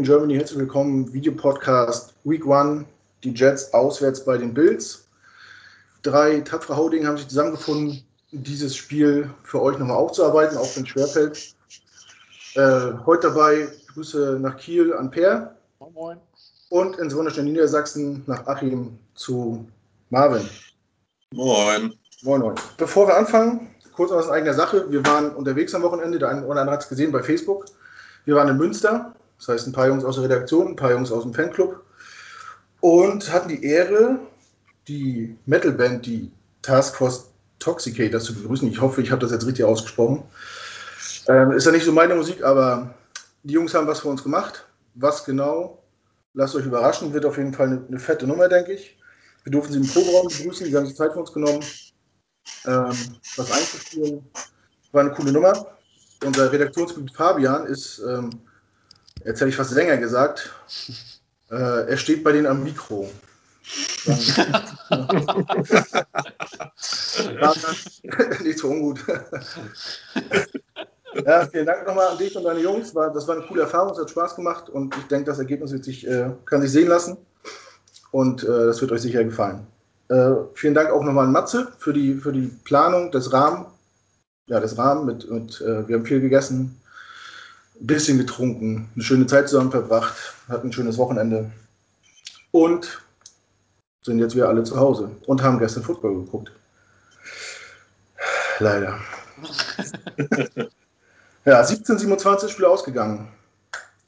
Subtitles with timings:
[0.00, 1.12] in Germany, herzlich willkommen.
[1.12, 2.86] Videopodcast Week One.
[3.22, 5.06] Die Jets auswärts bei den Bills.
[6.00, 10.88] Drei tapfere Haudingen haben sich zusammengefunden, dieses Spiel für euch nochmal aufzuarbeiten, auch wenn es
[10.88, 11.54] schwerfällt.
[12.54, 15.54] Äh, heute dabei Grüße nach Kiel an Per.
[15.80, 16.18] Moin, moin.
[16.70, 19.68] Und ins wunderschöne Niedersachsen nach Achim zu
[20.08, 20.48] Marvin.
[21.34, 21.92] Moin.
[22.22, 22.54] Moin, moin.
[22.78, 24.90] Bevor wir anfangen, kurz aus eigener Sache.
[24.90, 27.66] Wir waren unterwegs am Wochenende, der eine oder andere hat es gesehen bei Facebook.
[28.24, 31.10] Wir waren in Münster, das heißt ein paar Jungs aus der Redaktion, ein paar Jungs
[31.10, 31.82] aus dem Fanclub
[32.80, 34.18] und hatten die Ehre,
[34.86, 36.30] die Metalband, die
[36.62, 37.26] Task Force
[37.58, 38.68] Toxicators zu begrüßen.
[38.68, 40.22] Ich hoffe, ich habe das jetzt richtig ausgesprochen.
[41.28, 42.94] Ähm, ist ja nicht so meine Musik, aber
[43.42, 44.66] die Jungs haben was für uns gemacht.
[44.94, 45.82] Was genau?
[46.34, 48.98] Lasst euch überraschen, wird auf jeden Fall eine, eine fette Nummer, denke ich.
[49.44, 51.64] Wir durften sie im Proberaum begrüßen, die sich Zeit für uns genommen,
[52.66, 52.96] ähm,
[53.36, 54.24] was einzuspielen.
[54.92, 55.78] War eine coole Nummer.
[56.24, 58.30] Unser Redaktionsmitglied Fabian ist, ähm,
[59.24, 60.50] jetzt hätte ich fast länger gesagt,
[61.50, 63.10] äh, er steht bei denen am Mikro.
[68.42, 69.00] Nicht so ungut.
[71.24, 72.92] ja, vielen Dank nochmal an dich und deine Jungs.
[72.92, 75.84] das war eine coole Erfahrung, es hat Spaß gemacht und ich denke, das Ergebnis wird
[75.84, 77.16] sich, äh, kann sich sehen lassen
[78.10, 79.66] und äh, das wird euch sicher gefallen.
[80.08, 83.66] Äh, vielen Dank auch nochmal an Matze für die, für die Planung des Rahmen.
[84.46, 86.80] Ja, des Rahmen mit, mit äh, wir haben viel gegessen,
[87.80, 90.14] ein bisschen getrunken, eine schöne Zeit zusammen verbracht,
[90.48, 91.50] hatten ein schönes Wochenende
[92.50, 93.00] und
[94.02, 96.52] sind jetzt wieder alle zu Hause und haben gestern Football geguckt.
[98.58, 99.00] Leider.
[101.44, 103.28] ja, 17:27 Spiel ausgegangen.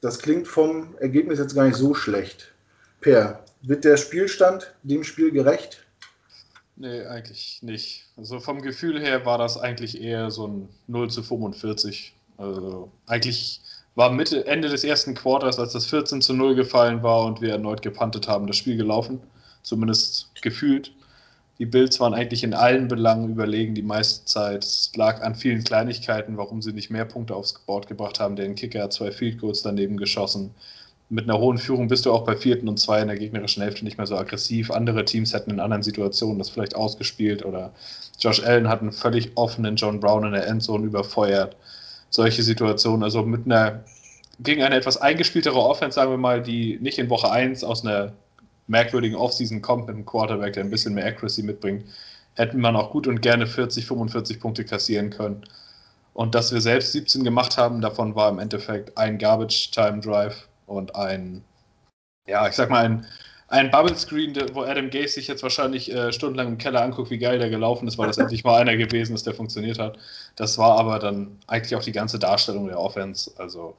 [0.01, 2.51] Das klingt vom Ergebnis jetzt gar nicht so schlecht.
[3.01, 5.83] Per, wird der Spielstand dem Spiel gerecht?
[6.75, 8.05] Nee, eigentlich nicht.
[8.17, 12.13] Also vom Gefühl her war das eigentlich eher so ein 0 zu 45.
[12.37, 13.61] Also eigentlich
[13.95, 17.51] war Mitte, Ende des ersten Quarters, als das 14 zu 0 gefallen war und wir
[17.51, 19.21] erneut gepantet haben, das Spiel gelaufen.
[19.61, 20.91] Zumindest gefühlt.
[21.59, 24.63] Die Bills waren eigentlich in allen Belangen überlegen die meiste Zeit.
[24.63, 28.35] Es lag an vielen Kleinigkeiten, warum sie nicht mehr Punkte aufs Board gebracht haben.
[28.35, 30.53] Der Kicker hat zwei Field Goals daneben geschossen.
[31.09, 33.85] Mit einer hohen Führung bist du auch bei vierten und zwei in der gegnerischen Hälfte
[33.85, 34.71] nicht mehr so aggressiv.
[34.71, 37.71] Andere Teams hätten in anderen Situationen das vielleicht ausgespielt oder
[38.19, 41.55] Josh Allen hat einen völlig offenen John Brown in der Endzone überfeuert
[42.13, 43.03] solche Situationen.
[43.03, 43.83] Also mit einer,
[44.39, 48.13] gegen eine etwas eingespieltere Offense, sagen wir mal, die nicht in Woche 1 aus einer
[48.67, 51.85] merkwürdigen Offseason kommt mit einem Quarterback, der ein bisschen mehr Accuracy mitbringt,
[52.35, 55.43] hätten man auch gut und gerne 40, 45 Punkte kassieren können.
[56.13, 60.47] Und dass wir selbst 17 gemacht haben, davon war im Endeffekt ein Garbage Time Drive
[60.67, 61.43] und ein,
[62.27, 63.05] ja, ich sag mal, ein
[63.53, 67.19] ein Bubble Screen, wo Adam Gase sich jetzt wahrscheinlich äh, stundenlang im Keller anguckt, wie
[67.19, 69.99] geil der gelaufen ist, weil das endlich mal einer gewesen ist, der funktioniert hat.
[70.35, 73.29] Das war aber dann eigentlich auch die ganze Darstellung der Offense.
[73.37, 73.75] Also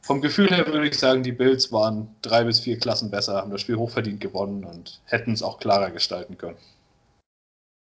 [0.00, 3.50] vom Gefühl her würde ich sagen, die Bills waren drei bis vier Klassen besser, haben
[3.50, 6.56] das Spiel hochverdient gewonnen und hätten es auch klarer gestalten können.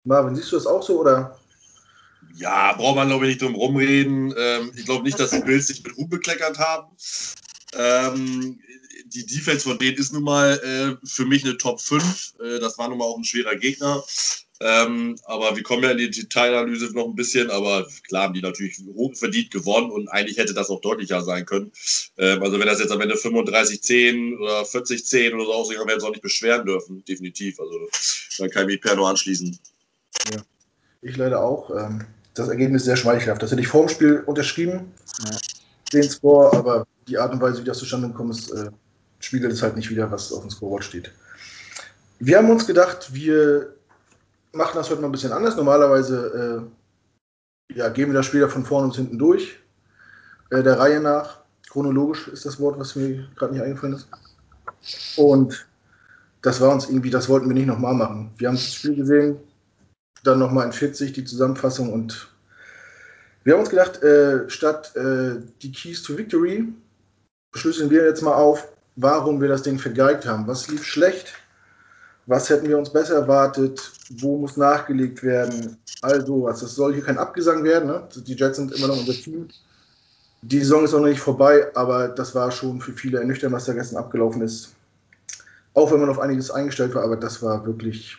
[0.04, 1.36] Marvin, siehst du das auch so oder?
[2.36, 4.34] Ja, braucht man glaube ich nicht drum rumreden.
[4.38, 6.96] Ähm, ich glaube nicht, dass die Bills sich mit Ruhm bekleckert haben.
[7.74, 8.58] Ähm,
[9.08, 10.58] die Defense von denen ist nun mal
[11.02, 12.34] äh, für mich eine Top 5.
[12.40, 14.02] Äh, das war nun mal auch ein schwerer Gegner.
[14.58, 18.40] Ähm, aber wir kommen ja in die Detailanalyse noch ein bisschen, aber klar haben die
[18.40, 21.72] natürlich hochverdient gewonnen und eigentlich hätte das auch deutlicher sein können.
[22.16, 26.00] Ähm, also wenn das jetzt am Ende 35-10 oder 40-10 oder so aussieht, dann werden
[26.00, 27.60] sie auch nicht beschweren dürfen, definitiv.
[27.60, 27.72] Also
[28.38, 29.58] dann kann ich mich per nur anschließen.
[30.32, 30.42] Ja,
[31.02, 31.70] ich leider auch.
[31.70, 33.42] Ähm, das Ergebnis ist sehr schmeichelhaft.
[33.42, 34.92] Das hätte ich vor dem Spiel unterschrieben,
[35.24, 35.38] ja.
[35.92, 38.70] den Score, aber die Art und Weise, wie das zustande gekommen ist, äh,
[39.26, 41.10] spiegelt es halt nicht wieder, was auf dem Scoreboard steht.
[42.20, 43.74] Wir haben uns gedacht, wir
[44.52, 45.56] machen das heute mal ein bisschen anders.
[45.56, 46.68] Normalerweise
[47.70, 49.58] äh, ja, gehen wir das Spiel von vorne und hinten durch.
[50.50, 51.40] Äh, der Reihe nach.
[51.68, 54.08] Chronologisch ist das Wort, was mir gerade nicht eingefallen ist.
[55.18, 55.66] Und
[56.42, 58.30] das war uns irgendwie, das wollten wir nicht nochmal machen.
[58.38, 59.36] Wir haben das Spiel gesehen,
[60.22, 62.30] dann nochmal in 40 die Zusammenfassung und
[63.42, 66.72] wir haben uns gedacht, äh, statt äh, die Keys to Victory
[67.52, 70.46] beschlüsseln wir jetzt mal auf, warum wir das Ding vergeigt haben.
[70.46, 71.34] Was lief schlecht?
[72.26, 73.92] Was hätten wir uns besser erwartet?
[74.18, 75.76] Wo muss nachgelegt werden?
[76.02, 76.60] Also was.
[76.60, 77.88] Das soll hier kein Abgesang werden.
[77.88, 78.08] Ne?
[78.16, 79.48] Die Jets sind immer noch unser Team.
[80.42, 83.72] Die Saison ist noch nicht vorbei, aber das war schon für viele ernüchternd, was da
[83.72, 84.74] gestern abgelaufen ist.
[85.74, 88.16] Auch wenn man auf einiges eingestellt war, aber das war wirklich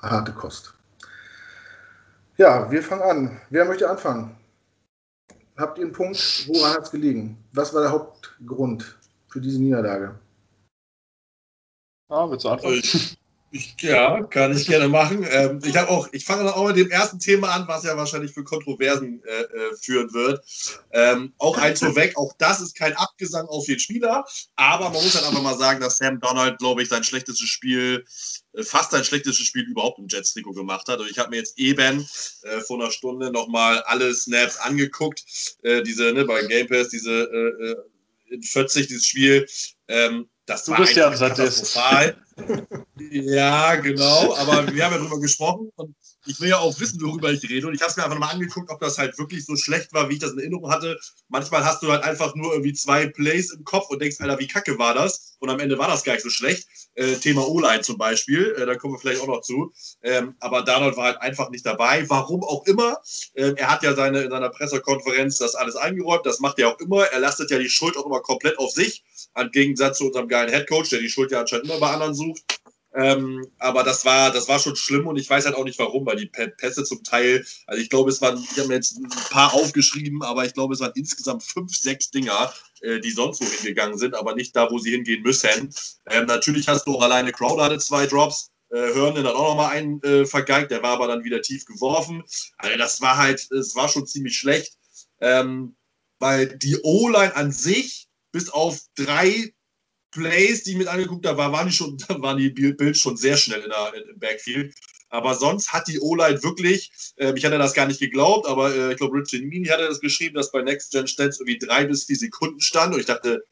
[0.00, 0.74] harte Kost.
[2.36, 3.40] Ja, wir fangen an.
[3.50, 4.36] Wer möchte anfangen?
[5.56, 6.46] Habt ihr einen Punkt?
[6.48, 7.38] Woran hat es gelegen?
[7.52, 8.96] Was war der Hauptgrund?
[9.28, 10.18] Für diese Niederlage.
[12.08, 12.74] Ah, willst du anfangen?
[12.74, 13.18] Ich,
[13.52, 15.24] Ich, ja, kann ich gerne machen.
[15.30, 18.32] Ähm, ich habe auch, ich fange auch mit dem ersten Thema an, was ja wahrscheinlich
[18.32, 20.44] für Kontroversen äh, äh, führen wird.
[20.90, 24.24] Ähm, auch eins vorweg, auch das ist kein Abgesang auf den Spieler,
[24.56, 28.04] aber man muss halt einfach mal sagen, dass Sam Donald, glaube ich, sein schlechtestes Spiel,
[28.52, 30.98] äh, fast sein schlechtestes Spiel überhaupt im Jets-Trikot gemacht hat.
[30.98, 32.06] Und ich habe mir jetzt eben
[32.42, 35.24] äh, vor einer Stunde nochmal alle Snaps angeguckt,
[35.62, 37.76] äh, diese, ne, bei Game Pass, diese äh,
[38.30, 39.46] in 40, dieses Spiel.
[39.88, 42.16] Ähm, das du war bist ja einfach katastrophal.
[43.10, 44.34] ja, genau.
[44.36, 45.96] Aber wir haben ja drüber gesprochen und
[46.26, 47.66] ich will ja auch wissen, worüber ich rede.
[47.66, 50.08] Und ich habe es mir einfach mal angeguckt, ob das halt wirklich so schlecht war,
[50.08, 50.98] wie ich das in Erinnerung hatte.
[51.28, 54.46] Manchmal hast du halt einfach nur irgendwie zwei Plays im Kopf und denkst, Alter, wie
[54.46, 55.36] kacke war das?
[55.38, 56.68] Und am Ende war das gar nicht so schlecht.
[56.94, 59.72] Äh, Thema O-Line zum Beispiel, äh, da kommen wir vielleicht auch noch zu.
[60.02, 62.08] Ähm, aber Darnold war halt einfach nicht dabei.
[62.08, 62.98] Warum auch immer.
[63.34, 66.24] Ähm, er hat ja seine, in seiner Pressekonferenz das alles eingeräumt.
[66.26, 67.04] Das macht er auch immer.
[67.04, 69.04] Er lastet ja die Schuld auch immer komplett auf sich.
[69.38, 72.42] Im Gegensatz zu unserem geilen Headcoach, der die Schuld ja anscheinend immer bei anderen sucht.
[72.96, 76.06] Ähm, aber das war, das war schon schlimm und ich weiß halt auch nicht warum,
[76.06, 79.08] weil die Pässe zum Teil, also ich glaube, es waren, ich habe mir jetzt ein
[79.30, 83.44] paar aufgeschrieben, aber ich glaube, es waren insgesamt fünf, sechs Dinger, äh, die sonst wo
[83.44, 85.74] hingegangen sind, aber nicht da, wo sie hingehen müssen.
[86.08, 88.50] Ähm, natürlich hast du auch alleine Crowder hatte zwei Drops.
[88.70, 92.24] Äh, Hörnen hat auch nochmal einen äh, vergeigt, der war aber dann wieder tief geworfen.
[92.56, 94.78] Also das war halt, es war schon ziemlich schlecht.
[95.20, 95.76] Ähm,
[96.18, 99.52] weil die O-Line an sich, bis auf drei
[100.16, 103.60] Plays, die ich mit angeguckt habe, waren die, schon, waren die Bills schon sehr schnell
[103.60, 104.74] in der, im Backfield.
[105.08, 108.92] Aber sonst hat die O-Line wirklich, äh, ich hatte das gar nicht geglaubt, aber äh,
[108.92, 112.04] ich glaube, Richard Mini hatte das geschrieben, dass bei Next Gen Stats irgendwie drei bis
[112.04, 112.94] vier Sekunden stand.
[112.94, 113.44] Und ich dachte,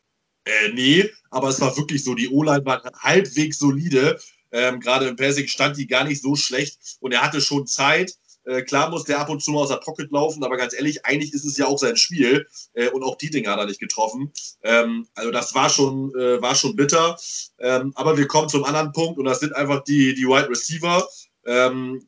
[0.45, 2.15] äh, nee, aber es war wirklich so.
[2.15, 4.19] Die O-Line war halbwegs solide.
[4.51, 8.17] Ähm, Gerade im Passing stand die gar nicht so schlecht und er hatte schon Zeit.
[8.45, 11.05] Äh, klar muss der ab und zu mal aus der Pocket laufen, aber ganz ehrlich,
[11.05, 13.81] eigentlich ist es ja auch sein Spiel äh, und auch die Dinger hat er nicht
[13.81, 14.33] getroffen.
[14.63, 17.17] Ähm, also das war schon, äh, war schon bitter.
[17.59, 21.07] Ähm, aber wir kommen zum anderen Punkt und das sind einfach die, die Wide Receiver.
[21.47, 22.07] Ähm,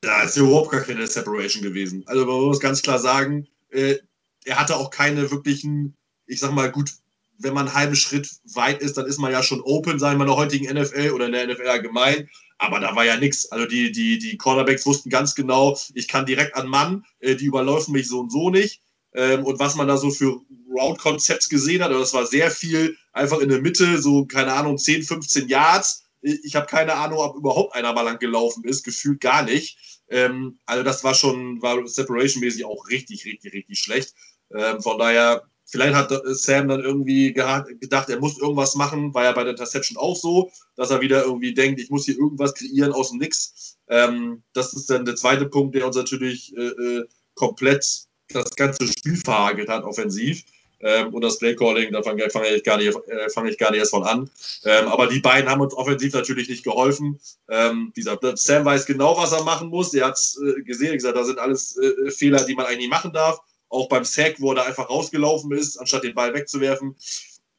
[0.00, 2.04] da ist überhaupt gar keine Separation gewesen.
[2.06, 3.96] Also man muss ganz klar sagen, äh,
[4.44, 5.96] er hatte auch keine wirklichen,
[6.26, 6.92] ich sag mal, gut,
[7.38, 10.24] wenn man einen halben Schritt weit ist, dann ist man ja schon open, sagen wir
[10.24, 12.28] in der heutigen NFL oder in der NFL allgemein.
[12.58, 13.50] Aber da war ja nichts.
[13.50, 17.46] Also die, die, die Cornerbacks wussten ganz genau, ich kann direkt an Mann, äh, die
[17.46, 18.82] überläufen mich so und so nicht.
[19.14, 20.40] Ähm, und was man da so für
[20.70, 25.04] Route-Konzepts gesehen hat, das war sehr viel einfach in der Mitte, so, keine Ahnung, 10,
[25.04, 26.04] 15 Yards.
[26.20, 29.78] Ich habe keine Ahnung, ob überhaupt einer mal lang gelaufen ist, gefühlt gar nicht.
[30.08, 34.14] Ähm, also das war schon, war separation-mäßig auch richtig, richtig, richtig schlecht.
[34.52, 39.32] Ähm, von daher Vielleicht hat Sam dann irgendwie gedacht, er muss irgendwas machen, war ja
[39.32, 42.92] bei der Interception auch so, dass er wieder irgendwie denkt, ich muss hier irgendwas kreieren
[42.92, 43.76] aus dem Nix.
[43.88, 47.04] Ähm, das ist dann der zweite Punkt, der uns natürlich äh, äh
[47.34, 50.42] komplett das ganze Spiel verhagelt hat, offensiv.
[50.80, 53.80] Ähm, und das Playcalling, da fange fang ich, gar nicht, äh, fang ich gar nicht
[53.80, 54.30] erst von an.
[54.64, 57.18] Ähm, aber die beiden haben uns offensiv natürlich nicht geholfen.
[57.48, 59.92] Ähm, dieser, Sam weiß genau, was er machen muss.
[59.94, 63.12] Er hat es äh, gesehen, gesagt, das sind alles äh, Fehler, die man eigentlich machen
[63.12, 63.40] darf.
[63.68, 66.96] Auch beim Sack, wo er da einfach rausgelaufen ist, anstatt den Ball wegzuwerfen.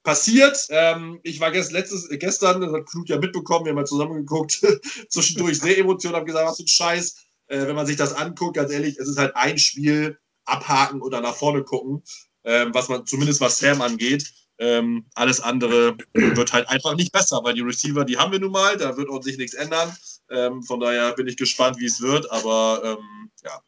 [0.04, 0.68] Passiert.
[0.70, 4.66] Ähm, ich war gest, letztes, gestern, das hat Knut ja mitbekommen, wir haben mal zusammengeguckt,
[5.10, 7.16] zwischendurch sehr emotional, habe gesagt, was für ein Scheiß.
[7.48, 11.22] Äh, wenn man sich das anguckt, ganz ehrlich, es ist halt ein Spiel, abhaken oder
[11.22, 12.04] nach vorne gucken,
[12.44, 14.32] ähm, was man, zumindest was Sam angeht.
[14.58, 18.52] Ähm, alles andere wird halt einfach nicht besser, weil die Receiver, die haben wir nun
[18.52, 19.96] mal, da wird auch sich nichts ändern.
[20.30, 23.62] Ähm, von daher bin ich gespannt, wie es wird, aber ähm, ja,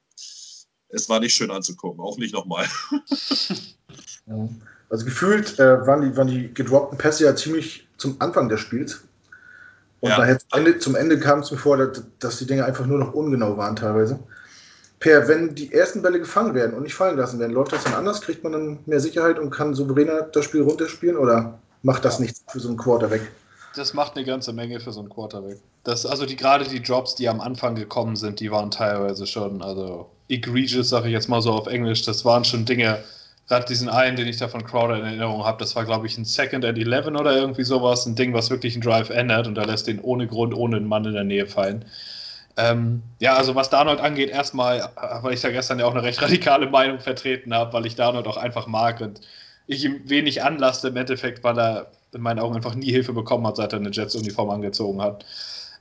[0.91, 2.67] es war nicht schön anzugucken, auch nicht nochmal.
[4.89, 9.01] Also gefühlt äh, waren, die, waren die gedroppten Pässe ja ziemlich zum Anfang des Spiels.
[10.01, 10.17] Und ja.
[10.17, 12.99] nachher zum Ende, zum Ende kam es mir vor, dass, dass, die Dinge einfach nur
[12.99, 14.19] noch ungenau waren teilweise.
[14.99, 17.93] Per, wenn die ersten Bälle gefangen werden und nicht fallen lassen werden, läuft das dann
[17.93, 18.19] anders?
[18.19, 22.23] Kriegt man dann mehr Sicherheit und kann souveräner das Spiel runterspielen oder macht das ja.
[22.23, 23.21] nichts für so einen Quarterback?
[23.75, 25.59] Das macht eine ganze Menge für so einen Quarterback.
[25.83, 29.61] Das, also die, gerade die Drops, die am Anfang gekommen sind, die waren teilweise schon,
[29.61, 33.03] also egregious, sage ich jetzt mal so auf Englisch, das waren schon Dinge,
[33.47, 36.17] gerade diesen einen, den ich da von Crowder in Erinnerung habe, das war, glaube ich,
[36.17, 39.55] ein Second and Eleven oder irgendwie sowas, ein Ding, was wirklich einen Drive ändert und
[39.55, 41.85] da lässt den ohne Grund, ohne einen Mann in der Nähe fallen.
[42.57, 44.89] Ähm, ja, also was Darnold angeht, erstmal,
[45.21, 48.27] weil ich da gestern ja auch eine recht radikale Meinung vertreten habe, weil ich Darnold
[48.27, 49.21] auch einfach mag und
[49.71, 53.47] ich ihm wenig anlasse im Endeffekt, weil er in meinen Augen einfach nie Hilfe bekommen
[53.47, 55.25] hat, seit er eine Jets-Uniform angezogen hat.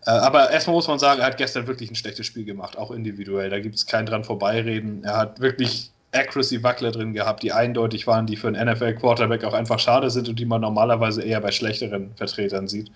[0.07, 2.91] Äh, aber erstmal muss man sagen, er hat gestern wirklich ein schlechtes Spiel gemacht, auch
[2.91, 3.51] individuell.
[3.51, 5.05] Da gibt es kein dran vorbeireden.
[5.05, 9.79] Er hat wirklich Accuracy-Wackler drin gehabt, die eindeutig waren, die für einen NFL-Quarterback auch einfach
[9.79, 12.91] schade sind und die man normalerweise eher bei schlechteren Vertretern sieht.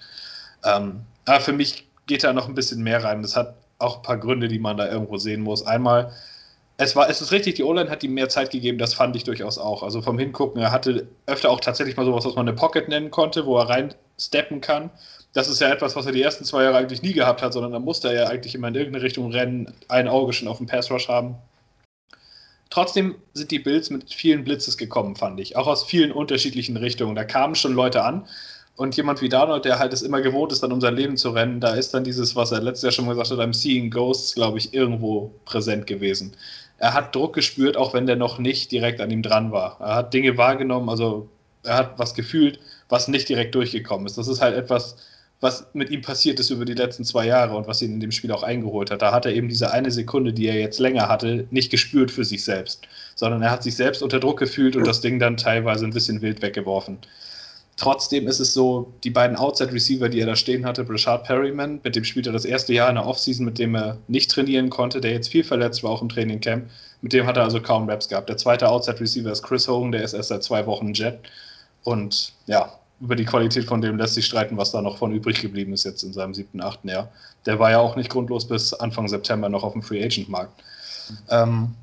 [0.65, 3.23] Ähm, aber für mich geht da noch ein bisschen mehr rein.
[3.23, 5.67] Das hat auch ein paar Gründe, die man da irgendwo sehen muss.
[5.67, 6.13] Einmal,
[6.76, 9.25] es war, es ist richtig, die O-Line hat ihm mehr Zeit gegeben, das fand ich
[9.25, 9.83] durchaus auch.
[9.83, 13.11] Also vom Hingucken, er hatte öfter auch tatsächlich mal sowas, was man eine Pocket nennen
[13.11, 14.90] konnte, wo er reinsteppen kann.
[15.33, 17.73] Das ist ja etwas, was er die ersten zwei Jahre eigentlich nie gehabt hat, sondern
[17.73, 20.66] da musste er ja eigentlich immer in irgendeine Richtung rennen, ein Auge schon auf den
[20.66, 21.37] Pass Rush haben.
[22.71, 25.57] Trotzdem sind die Bills mit vielen Blitzes gekommen, fand ich.
[25.57, 27.14] Auch aus vielen unterschiedlichen Richtungen.
[27.14, 28.26] Da kamen schon Leute an.
[28.76, 31.31] Und jemand wie Darnold, der halt es immer gewohnt ist, dann um sein Leben zu
[31.31, 34.35] rennen, da ist dann dieses, was er letztes Jahr schon gesagt hat, I'm seeing ghosts,
[34.35, 36.37] glaube ich, irgendwo präsent gewesen.
[36.85, 39.79] Er hat Druck gespürt, auch wenn der noch nicht direkt an ihm dran war.
[39.81, 41.31] Er hat Dinge wahrgenommen, also
[41.62, 42.61] er hat was gefühlt,
[42.91, 44.19] was nicht direkt durchgekommen ist.
[44.19, 44.97] Das ist halt etwas,
[45.41, 48.12] was mit ihm passiert ist über die letzten zwei Jahre und was ihn in dem
[48.12, 49.00] Spiel auch eingeholt hat.
[49.00, 52.26] Da hat er eben diese eine Sekunde, die er jetzt länger hatte, nicht gespürt für
[52.26, 55.87] sich selbst, sondern er hat sich selbst unter Druck gefühlt und das Ding dann teilweise
[55.87, 56.99] ein bisschen wild weggeworfen.
[57.76, 61.97] Trotzdem ist es so, die beiden Outside-Receiver, die er da stehen hatte, Brashard Perryman, mit
[61.97, 65.00] dem spielt er das erste Jahr in der Offseason, mit dem er nicht trainieren konnte,
[65.00, 66.71] der jetzt viel verletzt war, auch im Trainingcamp.
[67.02, 68.28] Mit dem hat er also kaum Raps gehabt.
[68.28, 71.19] Der zweite Outside-Receiver ist Chris Hogan, der ist erst seit zwei Wochen Jet.
[71.83, 75.43] Und ja, über die Qualität von dem lässt sich streiten, was da noch von übrig
[75.43, 77.11] geblieben ist jetzt in seinem siebten, achten Jahr.
[77.45, 80.62] Der war ja auch nicht grundlos bis Anfang September noch auf dem Free Agent Markt.
[81.11, 81.16] Mhm.
[81.28, 81.75] Ähm,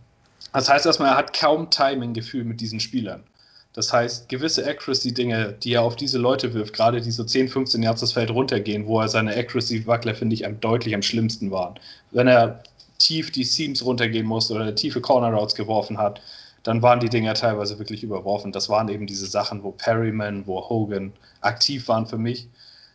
[0.54, 3.24] das heißt erstmal, er hat kaum Timing-Gefühl mit diesen Spielern.
[3.74, 7.82] Das heißt, gewisse Accuracy-Dinge, die er auf diese Leute wirft, gerade die so 10, 15
[7.82, 11.76] Yards das Feld runtergehen, wo er seine Accuracy-Wackler, finde ich, deutlich am schlimmsten waren.
[12.12, 12.64] Wenn er
[12.98, 16.22] tief die Seams runtergehen musste oder tiefe Corner-Routes geworfen hat,
[16.64, 18.52] dann waren die Dinger teilweise wirklich überworfen.
[18.52, 22.48] Das waren eben diese Sachen, wo Perryman, wo Hogan aktiv waren für mich.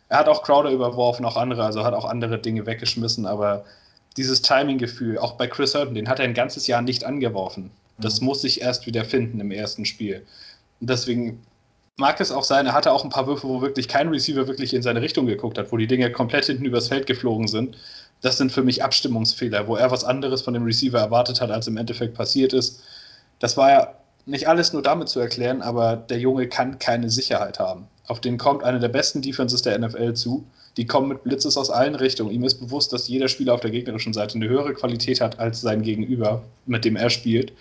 [0.09, 3.65] Er hat auch Crowder überworfen, auch andere, also hat auch andere Dinge weggeschmissen, aber
[4.15, 7.71] dieses Timing-Gefühl, auch bei Chris Herton, den hat er ein ganzes Jahr nicht angeworfen.
[7.97, 8.27] Das mhm.
[8.27, 10.25] muss sich erst wieder finden im ersten Spiel.
[10.79, 11.41] Und deswegen
[11.97, 14.73] mag es auch sein, er hatte auch ein paar Würfe, wo wirklich kein Receiver wirklich
[14.73, 17.77] in seine Richtung geguckt hat, wo die Dinge komplett hinten übers Feld geflogen sind.
[18.21, 21.67] Das sind für mich Abstimmungsfehler, wo er was anderes von dem Receiver erwartet hat, als
[21.67, 22.81] im Endeffekt passiert ist.
[23.39, 23.93] Das war ja
[24.25, 27.87] nicht alles nur damit zu erklären, aber der Junge kann keine Sicherheit haben.
[28.07, 30.45] Auf den kommt eine der besten Defenses der NFL zu.
[30.77, 32.31] Die kommen mit Blitzes aus allen Richtungen.
[32.31, 35.61] Ihm ist bewusst, dass jeder Spieler auf der gegnerischen Seite eine höhere Qualität hat als
[35.61, 37.51] sein Gegenüber, mit dem er spielt.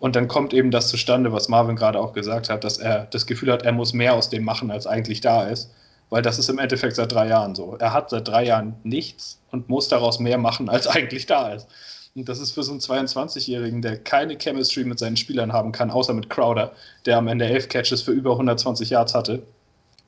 [0.00, 3.26] Und dann kommt eben das zustande, was Marvin gerade auch gesagt hat, dass er das
[3.26, 5.70] Gefühl hat, er muss mehr aus dem machen, als eigentlich da ist.
[6.08, 7.76] Weil das ist im Endeffekt seit drei Jahren so.
[7.78, 11.68] Er hat seit drei Jahren nichts und muss daraus mehr machen, als eigentlich da ist.
[12.16, 15.90] Und das ist für so einen 22-Jährigen, der keine Chemistry mit seinen Spielern haben kann,
[15.90, 16.72] außer mit Crowder,
[17.06, 19.42] der am Ende elf Catches für über 120 Yards hatte.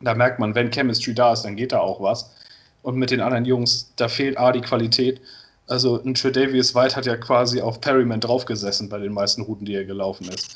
[0.00, 2.32] Da merkt man, wenn Chemistry da ist, dann geht da auch was.
[2.82, 5.20] Und mit den anderen Jungs, da fehlt A die Qualität
[5.72, 9.74] also ein Tredavious White hat ja quasi auf Perryman draufgesessen bei den meisten Routen, die
[9.74, 10.54] er gelaufen ist.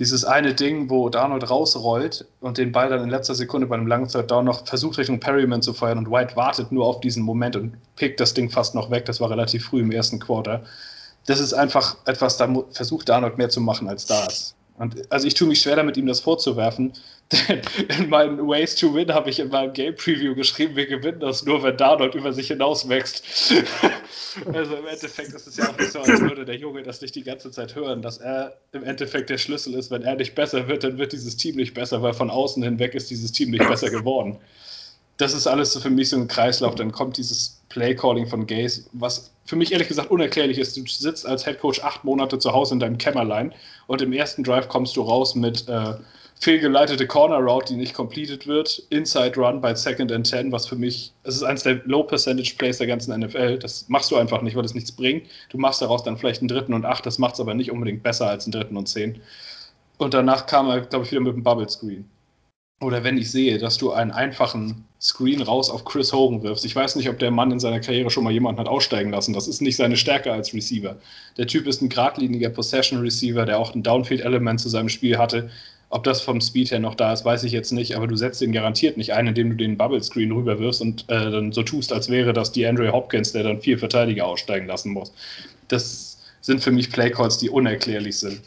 [0.00, 3.86] Dieses eine Ding, wo Darnold rausrollt und den Ball dann in letzter Sekunde bei einem
[3.86, 7.22] langen Third Down noch versucht Richtung Perryman zu feuern und White wartet nur auf diesen
[7.22, 9.04] Moment und pickt das Ding fast noch weg.
[9.06, 10.64] Das war relativ früh im ersten Quarter.
[11.26, 14.56] Das ist einfach etwas, da versucht Darnold mehr zu machen als da ist.
[14.78, 16.92] Und also ich tue mich schwer damit, ihm das vorzuwerfen,
[17.32, 17.60] denn
[17.98, 21.44] in meinen Ways to Win habe ich in meinem Game Preview geschrieben, wir gewinnen das
[21.44, 23.24] nur, wenn Darnold über sich hinaus wächst.
[24.52, 27.14] also im Endeffekt ist es ja auch nicht so, als würde der Junge das nicht
[27.14, 29.90] die ganze Zeit hören, dass er im Endeffekt der Schlüssel ist.
[29.90, 32.94] Wenn er nicht besser wird, dann wird dieses Team nicht besser, weil von außen hinweg
[32.94, 34.38] ist dieses Team nicht besser geworden.
[35.16, 36.74] Das ist alles so für mich so ein Kreislauf.
[36.74, 40.76] Dann kommt dieses Play-Calling von Gaze, was für mich ehrlich gesagt unerklärlich ist.
[40.76, 43.54] Du sitzt als Head Coach acht Monate zu Hause in deinem Kämmerlein
[43.86, 45.94] und im ersten Drive kommst du raus mit äh,
[46.40, 50.76] fehlgeleitete Corner Route, die nicht completed wird, Inside Run bei Second and Ten, was für
[50.76, 53.58] mich, es ist eines der Low Percentage Plays der ganzen NFL.
[53.58, 55.26] Das machst du einfach nicht, weil es nichts bringt.
[55.50, 58.02] Du machst daraus dann vielleicht einen dritten und acht, das macht es aber nicht unbedingt
[58.02, 59.20] besser als einen dritten und zehn.
[59.98, 62.08] Und danach kam er, glaube ich, wieder mit dem Bubble Screen
[62.80, 66.64] oder wenn ich sehe, dass du einen einfachen Screen raus auf Chris Hogan wirfst.
[66.64, 69.32] Ich weiß nicht, ob der Mann in seiner Karriere schon mal jemanden hat aussteigen lassen.
[69.32, 70.96] Das ist nicht seine Stärke als Receiver.
[71.38, 75.50] Der Typ ist ein geradliniger Possession Receiver, der auch ein Downfield-Element zu seinem Spiel hatte.
[75.88, 78.42] Ob das vom Speed her noch da ist, weiß ich jetzt nicht, aber du setzt
[78.42, 81.92] ihn garantiert nicht ein, indem du den Bubble Screen rüberwirfst und äh, dann so tust,
[81.92, 85.12] als wäre das die Andrew Hopkins, der dann vier Verteidiger aussteigen lassen muss.
[85.68, 88.42] Das sind für mich Playcalls, die unerklärlich sind.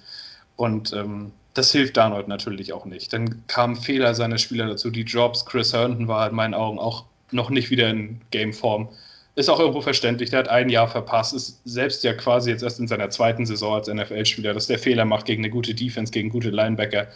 [0.58, 3.12] Und ähm, das hilft Darnold natürlich auch nicht.
[3.12, 5.46] Dann kamen Fehler seiner Spieler dazu, die Jobs.
[5.46, 8.88] Chris Herndon war in meinen Augen auch noch nicht wieder in Gameform.
[9.36, 12.80] Ist auch irgendwo verständlich, der hat ein Jahr verpasst, ist selbst ja quasi jetzt erst
[12.80, 16.30] in seiner zweiten Saison als NFL-Spieler, dass der Fehler macht gegen eine gute Defense, gegen
[16.30, 17.08] gute Linebacker.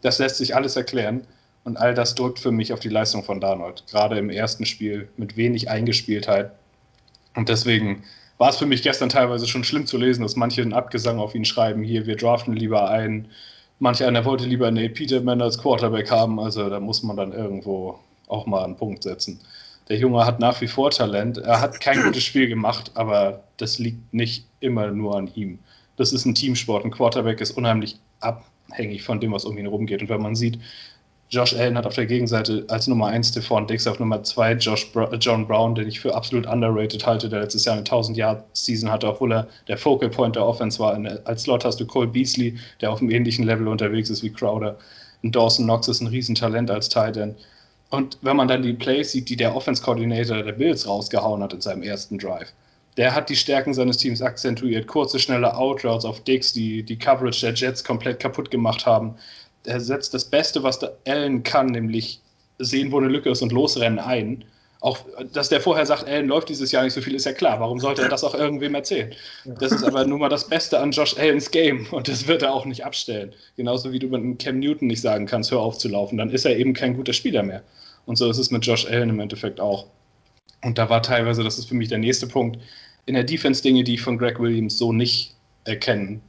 [0.00, 1.24] Das lässt sich alles erklären.
[1.62, 3.84] Und all das drückt für mich auf die Leistung von Darnold.
[3.88, 6.50] Gerade im ersten Spiel mit wenig Eingespieltheit.
[7.36, 8.02] Und deswegen
[8.38, 11.36] war es für mich gestern teilweise schon schlimm zu lesen, dass manche einen Abgesang auf
[11.36, 13.28] ihn schreiben, hier, wir draften lieber einen
[13.78, 17.98] manch einer wollte lieber Nate Peterman als Quarterback haben, also da muss man dann irgendwo
[18.28, 19.40] auch mal einen Punkt setzen.
[19.88, 21.38] Der Junge hat nach wie vor Talent.
[21.38, 25.58] Er hat kein gutes Spiel gemacht, aber das liegt nicht immer nur an ihm.
[25.96, 26.84] Das ist ein Teamsport.
[26.84, 30.00] Ein Quarterback ist unheimlich abhängig von dem, was um ihn herum geht.
[30.00, 30.58] Und wenn man sieht,
[31.32, 34.92] Josh Allen hat auf der Gegenseite als Nummer 1 Stephon Dix, auf Nummer 2 Josh
[34.92, 39.08] Bra John Brown, den ich für absolut underrated halte, der letztes Jahr eine 1000-Jahr-Season hatte,
[39.08, 40.92] obwohl er der Focal Point der Offense war.
[41.24, 44.76] Als Slot hast du Cole Beasley, der auf einem ähnlichen Level unterwegs ist wie Crowder.
[45.22, 47.38] Und Dawson Knox ist ein Riesentalent als Tight End.
[47.88, 51.62] Und wenn man dann die Plays sieht, die der Offense-Coordinator der Bills rausgehauen hat in
[51.62, 52.52] seinem ersten Drive,
[52.98, 54.86] der hat die Stärken seines Teams akzentuiert.
[54.86, 59.14] Kurze, schnelle Outroutes auf Dix, die die Coverage der Jets komplett kaputt gemacht haben
[59.64, 62.20] er setzt das Beste, was der Allen kann, nämlich
[62.58, 64.44] sehen, wo eine Lücke ist und losrennen ein.
[64.80, 64.98] Auch,
[65.32, 67.60] dass der vorher sagt, Allen läuft dieses Jahr nicht so viel, ist ja klar.
[67.60, 69.14] Warum sollte er das auch irgendwem erzählen?
[69.44, 72.52] Das ist aber nun mal das Beste an Josh Allens Game und das wird er
[72.52, 73.32] auch nicht abstellen.
[73.56, 76.30] Genauso wie du mit einem Cam Newton nicht sagen kannst, hör auf zu laufen, dann
[76.30, 77.62] ist er eben kein guter Spieler mehr.
[78.06, 79.86] Und so ist es mit Josh Allen im Endeffekt auch.
[80.64, 82.58] Und da war teilweise, das ist für mich der nächste Punkt,
[83.06, 86.20] in der Defense Dinge, die ich von Greg Williams so nicht erkennen,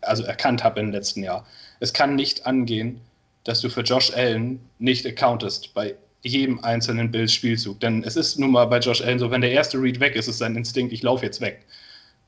[0.00, 1.46] also erkannt habe im letzten Jahr
[1.80, 3.00] es kann nicht angehen,
[3.44, 7.80] dass du für Josh Allen nicht accountest bei jedem einzelnen Bills-Spielzug.
[7.80, 10.28] Denn es ist nun mal bei Josh Allen so, wenn der erste Read weg ist,
[10.28, 11.64] ist sein Instinkt, ich laufe jetzt weg.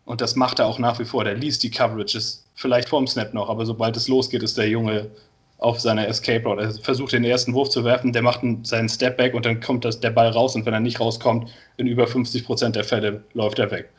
[0.05, 1.25] Und das macht er auch nach wie vor.
[1.25, 5.11] Der liest die Coverages, vielleicht vorm Snap noch, aber sobald es losgeht, ist der Junge
[5.59, 6.63] auf seiner Escape Route.
[6.63, 9.85] Er versucht den ersten Wurf zu werfen, der macht seinen Step Back und dann kommt
[9.85, 13.23] das, der Ball raus und wenn er nicht rauskommt, in über 50 Prozent der Fälle
[13.35, 13.91] läuft er weg.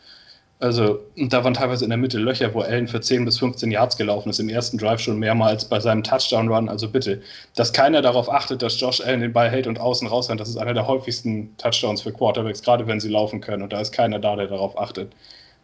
[0.64, 3.70] Also, und da waren teilweise in der Mitte Löcher, wo Allen für 10 bis 15
[3.70, 6.70] Yards gelaufen ist, im ersten Drive schon mehrmals bei seinem Touchdown-Run.
[6.70, 7.22] Also bitte,
[7.54, 10.56] dass keiner darauf achtet, dass Josh Allen den Ball hält und außen rausrennt, das ist
[10.56, 13.62] einer der häufigsten Touchdowns für Quarterbacks, gerade wenn sie laufen können.
[13.62, 15.12] Und da ist keiner da, der darauf achtet.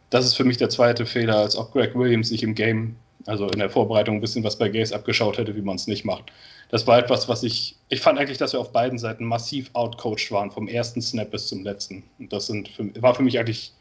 [0.09, 3.47] Das ist für mich der zweite Fehler, als ob Greg Williams sich im Game, also
[3.47, 6.25] in der Vorbereitung, ein bisschen was bei Gaze abgeschaut hätte, wie man es nicht macht.
[6.71, 10.29] Das war etwas, was ich, ich fand eigentlich, dass wir auf beiden Seiten massiv outcoached
[10.31, 12.03] waren, vom ersten Snap bis zum letzten.
[12.19, 12.69] Und das sind
[13.01, 13.71] war für mich eigentlich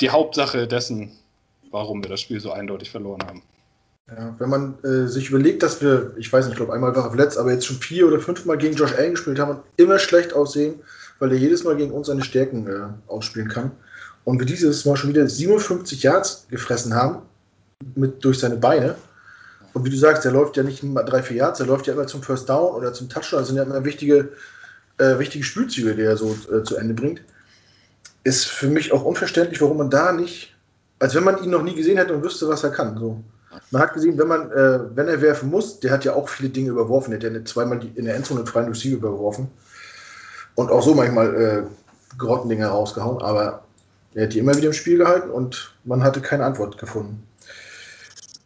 [0.00, 1.12] die Hauptsache dessen,
[1.70, 3.42] warum wir das Spiel so eindeutig verloren haben.
[4.08, 7.04] Ja, wenn man äh, sich überlegt, dass wir, ich weiß nicht, ich glaube einmal war
[7.04, 9.98] er verletzt, aber jetzt schon vier oder fünfmal gegen Josh Allen gespielt haben und immer
[9.98, 10.74] schlecht aussehen,
[11.18, 13.70] weil er jedes Mal gegen uns seine Stärken äh, ausspielen kann.
[14.24, 17.22] Und wir dieses Mal schon wieder 57 Yards gefressen haben
[17.94, 18.94] mit, durch seine Beine.
[19.72, 21.94] Und wie du sagst, der läuft ja nicht mal drei, vier Yards, der läuft ja
[21.94, 23.40] immer zum First Down oder zum Touchdown.
[23.40, 24.32] Das sind ja immer wichtige,
[24.98, 27.22] äh, wichtige Spielzüge, die er so äh, zu Ende bringt
[28.24, 30.54] ist für mich auch unverständlich, warum man da nicht,
[30.98, 32.98] als wenn man ihn noch nie gesehen hätte und wüsste, was er kann.
[32.98, 33.22] So.
[33.70, 36.48] Man hat gesehen, wenn man, äh, wenn er werfen muss, der hat ja auch viele
[36.48, 37.18] Dinge überworfen.
[37.18, 39.48] Der hat ja zweimal in der Endzone einen freien Receiver überworfen.
[40.54, 41.62] Und auch so manchmal äh,
[42.18, 43.64] Grottendinger rausgehauen, aber
[44.14, 47.26] er hat die immer wieder im Spiel gehalten und man hatte keine Antwort gefunden.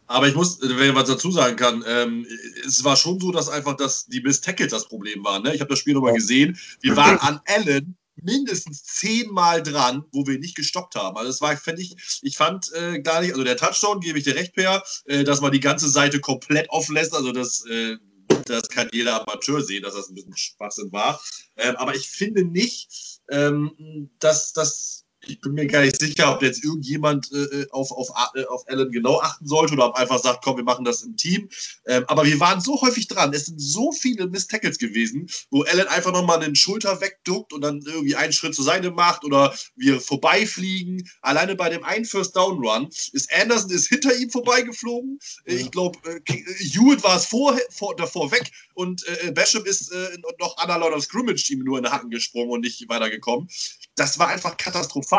[0.07, 2.25] Aber ich muss, wenn ich was dazu sagen kann, ähm,
[2.65, 5.43] es war schon so, dass einfach das, die Miss Tackles das Problem waren.
[5.43, 5.53] Ne?
[5.53, 6.57] Ich habe das Spiel nochmal gesehen.
[6.81, 11.17] Wir waren an Allen mindestens zehnmal dran, wo wir nicht gestoppt haben.
[11.17, 14.23] Also das war, finde ich, ich fand äh, gar nicht, also der Touchdown, gebe ich
[14.23, 17.13] dir recht, Per, äh, dass man die ganze Seite komplett offen lässt.
[17.13, 17.97] Also das, äh,
[18.45, 21.21] das kann jeder Amateur sehen, dass das ein bisschen Schwachsinn war.
[21.57, 26.41] Ähm, aber ich finde nicht, ähm, dass das ich bin mir gar nicht sicher, ob
[26.41, 30.43] jetzt irgendjemand äh, auf, auf, äh, auf Allen genau achten sollte oder ob einfach sagt,
[30.43, 31.49] komm, wir machen das im Team.
[31.85, 33.33] Ähm, aber wir waren so häufig dran.
[33.33, 37.81] Es sind so viele Miss-Tackles gewesen, wo Allen einfach nochmal einen Schulter wegduckt und dann
[37.85, 41.07] irgendwie einen Schritt zur Seite macht oder wir vorbeifliegen.
[41.21, 45.19] Alleine bei dem einen First Down Run ist Anderson ist hinter ihm vorbeigeflogen.
[45.45, 45.55] Ja.
[45.55, 50.17] Ich glaube, äh, Hewitt war es vor, vor, davor weg und äh, Basham ist äh,
[50.39, 53.49] noch an der Line of Scrimmage ihm nur in den Hacken gesprungen und nicht weitergekommen.
[53.95, 55.18] Das war einfach katastrophal.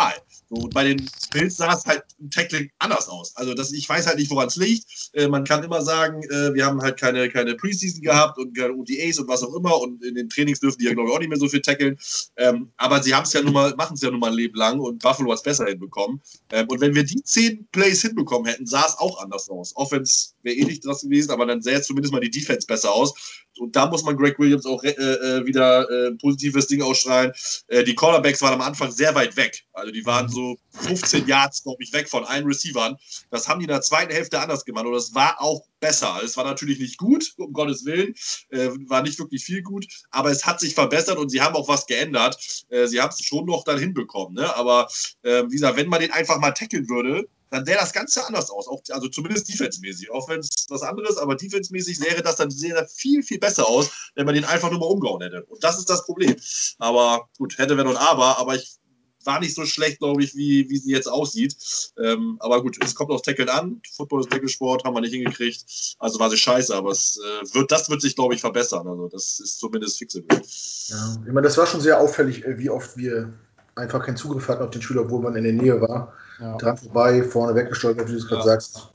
[0.52, 3.36] So, bei den Bills sah es halt im Tackling anders aus.
[3.36, 4.84] Also das, ich weiß halt nicht, woran es liegt.
[5.12, 8.74] Äh, man kann immer sagen, äh, wir haben halt keine, keine Preseason gehabt und keine
[8.74, 9.80] OTAs und was auch immer.
[9.80, 11.96] Und in den Trainings dürfen die ja, glaube ich, auch nicht mehr so viel tackeln.
[12.36, 14.56] Ähm, aber sie haben es ja nun mal, machen es ja nun mal ein Leben
[14.56, 16.20] lang und Buffalo hat es besser hinbekommen.
[16.50, 19.76] Ähm, und wenn wir die zehn Plays hinbekommen hätten, sah es auch anders aus.
[19.76, 22.92] Offense wäre eh nicht draus gewesen, aber dann sähe es zumindest mal die Defense besser
[22.92, 23.14] aus.
[23.58, 27.32] Und da muss man Greg Williams auch äh, äh wieder äh, positives Ding ausstrahlen.
[27.68, 29.64] Äh, die Cornerbacks waren am Anfang sehr weit weg.
[29.80, 32.96] Also die waren so 15 Yards, glaube ich, weg von allen Receivern.
[33.30, 34.86] Das haben die in der zweiten Hälfte anders gemacht.
[34.86, 36.20] Und das war auch besser.
[36.24, 38.14] Es war natürlich nicht gut, um Gottes Willen.
[38.50, 39.86] Äh, war nicht wirklich viel gut.
[40.10, 42.64] Aber es hat sich verbessert und sie haben auch was geändert.
[42.68, 44.34] Äh, sie haben es schon noch dann hinbekommen.
[44.34, 44.54] Ne?
[44.56, 44.88] Aber
[45.22, 48.68] wie gesagt, wenn man den einfach mal tackeln würde, dann sähe das Ganze anders aus.
[48.68, 50.10] Auch, also zumindest defensemäßig.
[50.10, 53.90] Auch wenn es was anderes, aber defensemäßig sähe das dann sehr, viel, viel besser aus,
[54.14, 55.44] wenn man den einfach nur mal umgehauen hätte.
[55.44, 56.36] Und das ist das Problem.
[56.78, 58.76] Aber gut, hätte, wenn und aber, aber ich
[59.24, 61.56] war nicht so schlecht, glaube ich, wie, wie sie jetzt aussieht.
[61.98, 63.80] Ähm, aber gut, es kommt aufs Tackle an.
[63.94, 65.64] Football ist Tackle-Sport, haben wir nicht hingekriegt.
[65.98, 68.86] Also war sie scheiße, aber es, äh, wird, das wird sich, glaube ich, verbessern.
[68.86, 70.40] Also das ist zumindest fixable.
[70.86, 73.32] Ja, ich meine, das war schon sehr auffällig, äh, wie oft wir
[73.76, 76.12] einfach keinen Zugriff hatten auf den Spieler, obwohl man in der Nähe war.
[76.40, 76.56] Ja.
[76.56, 78.46] Dran vorbei, vorne weggestolpert, wie du es gerade ja.
[78.46, 78.88] sagst.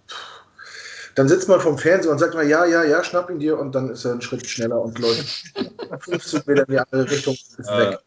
[1.16, 3.74] dann sitzt man vom Fernseher und sagt mal, ja, ja, ja, schnapp ihn dir und
[3.74, 5.54] dann ist er einen Schritt schneller und läuft
[6.00, 8.00] 15 Meter in die andere Richtung, ist weg.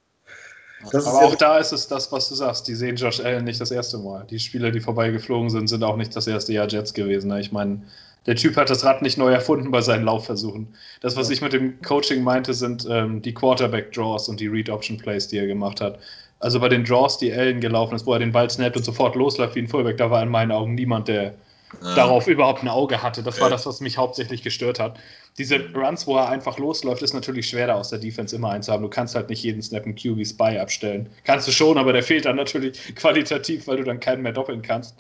[0.93, 2.69] Das Aber auch da ist es das, was du sagst.
[2.69, 4.25] Die sehen Josh Allen nicht das erste Mal.
[4.31, 7.29] Die Spieler, die vorbeigeflogen sind, sind auch nicht das erste Jahr Jets gewesen.
[7.29, 7.41] Ne?
[7.41, 7.83] Ich meine,
[8.27, 10.69] der Typ hat das Rad nicht neu erfunden bei seinen Laufversuchen.
[11.01, 11.35] Das, was ja.
[11.35, 15.81] ich mit dem Coaching meinte, sind ähm, die Quarterback-Draws und die Read-Option-Plays, die er gemacht
[15.81, 15.99] hat.
[16.39, 19.17] Also bei den Draws, die Allen gelaufen ist, wo er den Ball snappt und sofort
[19.17, 21.35] losläuft wie ein Fullback, da war in meinen Augen niemand, der
[21.83, 21.95] ja.
[21.95, 23.23] darauf überhaupt ein Auge hatte.
[23.23, 23.45] Das okay.
[23.45, 24.99] war das, was mich hauptsächlich gestört hat.
[25.39, 28.83] Diese Runs, wo er einfach losläuft, ist natürlich schwerer aus der Defense immer einzuhaben.
[28.83, 31.09] Du kannst halt nicht jeden Snap einen QB Spy abstellen.
[31.25, 34.63] Kannst du schon, aber der fehlt dann natürlich qualitativ, weil du dann keinen mehr doppeln
[34.63, 34.97] kannst.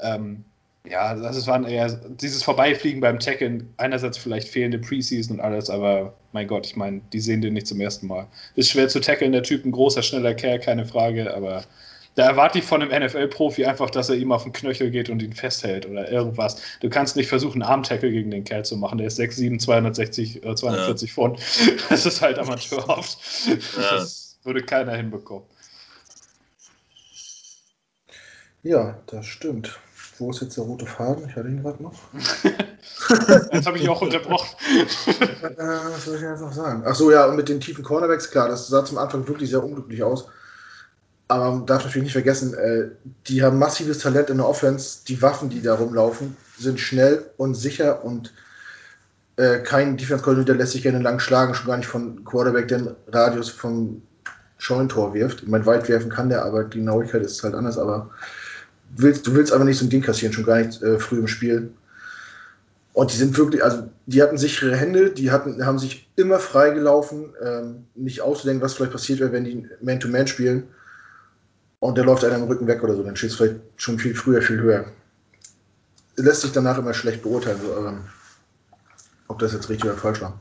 [0.00, 0.44] Ähm,
[0.88, 1.88] ja, das waren eher
[2.20, 3.72] dieses Vorbeifliegen beim Tackeln.
[3.76, 7.68] Einerseits vielleicht fehlende Preseason und alles, aber mein Gott, ich meine, die sehen den nicht
[7.68, 8.26] zum ersten Mal.
[8.56, 11.64] Ist schwer zu tackeln, der Typ, ein großer, schneller Kerl, keine Frage, aber
[12.14, 15.22] da erwarte ich von einem NFL-Profi einfach, dass er ihm auf den Knöchel geht und
[15.22, 16.60] ihn festhält oder irgendwas.
[16.80, 18.98] Du kannst nicht versuchen, einen Arm-Tackle gegen den Kerl zu machen.
[18.98, 21.14] Der ist 6'7, 260, äh, 240 ja.
[21.14, 21.40] Pfund.
[21.88, 23.18] Das ist halt amateurhaft.
[23.46, 23.96] Ja.
[23.96, 25.44] Das würde keiner hinbekommen.
[28.62, 29.78] Ja, das stimmt.
[30.18, 31.28] Wo ist jetzt der rote Faden?
[31.28, 31.94] Ich hatte ihn gerade noch.
[33.52, 34.48] jetzt habe ich auch unterbrochen.
[34.68, 36.84] äh, was soll ich jetzt noch sagen?
[36.84, 40.02] Achso, ja, und mit den tiefen Cornerbacks, klar, das sah zum Anfang wirklich sehr unglücklich
[40.02, 40.28] aus.
[41.32, 42.88] Aber man darf natürlich nicht vergessen, äh,
[43.26, 44.98] die haben massives Talent in der Offense.
[45.08, 48.34] Die Waffen, die da rumlaufen, sind schnell und sicher und
[49.36, 52.78] äh, kein Defense Coordinator lässt sich gerne lang schlagen, schon gar nicht von Quarterback, der
[52.78, 54.02] einen Radius vom
[54.58, 55.40] Scheunentor wirft.
[55.40, 57.78] Ich meine, weit werfen kann der, aber die Genauigkeit ist halt anders.
[57.78, 58.10] Aber
[58.94, 61.28] willst, du willst aber nicht so ein Ding kassieren, schon gar nicht äh, früh im
[61.28, 61.72] Spiel.
[62.92, 67.32] Und die sind wirklich, also die hatten sichere Hände, die hatten, haben sich immer freigelaufen,
[67.42, 70.64] ähm, nicht auszudenken, was vielleicht passiert wäre, wenn die Man-to-Man -Man spielen
[71.82, 74.14] und der läuft einer im Rücken weg oder so, dann steht es vielleicht schon viel
[74.14, 74.84] früher, viel höher.
[76.14, 78.04] Lässt sich danach immer schlecht beurteilen, ähm,
[79.26, 80.40] ob das jetzt richtig oder falsch war.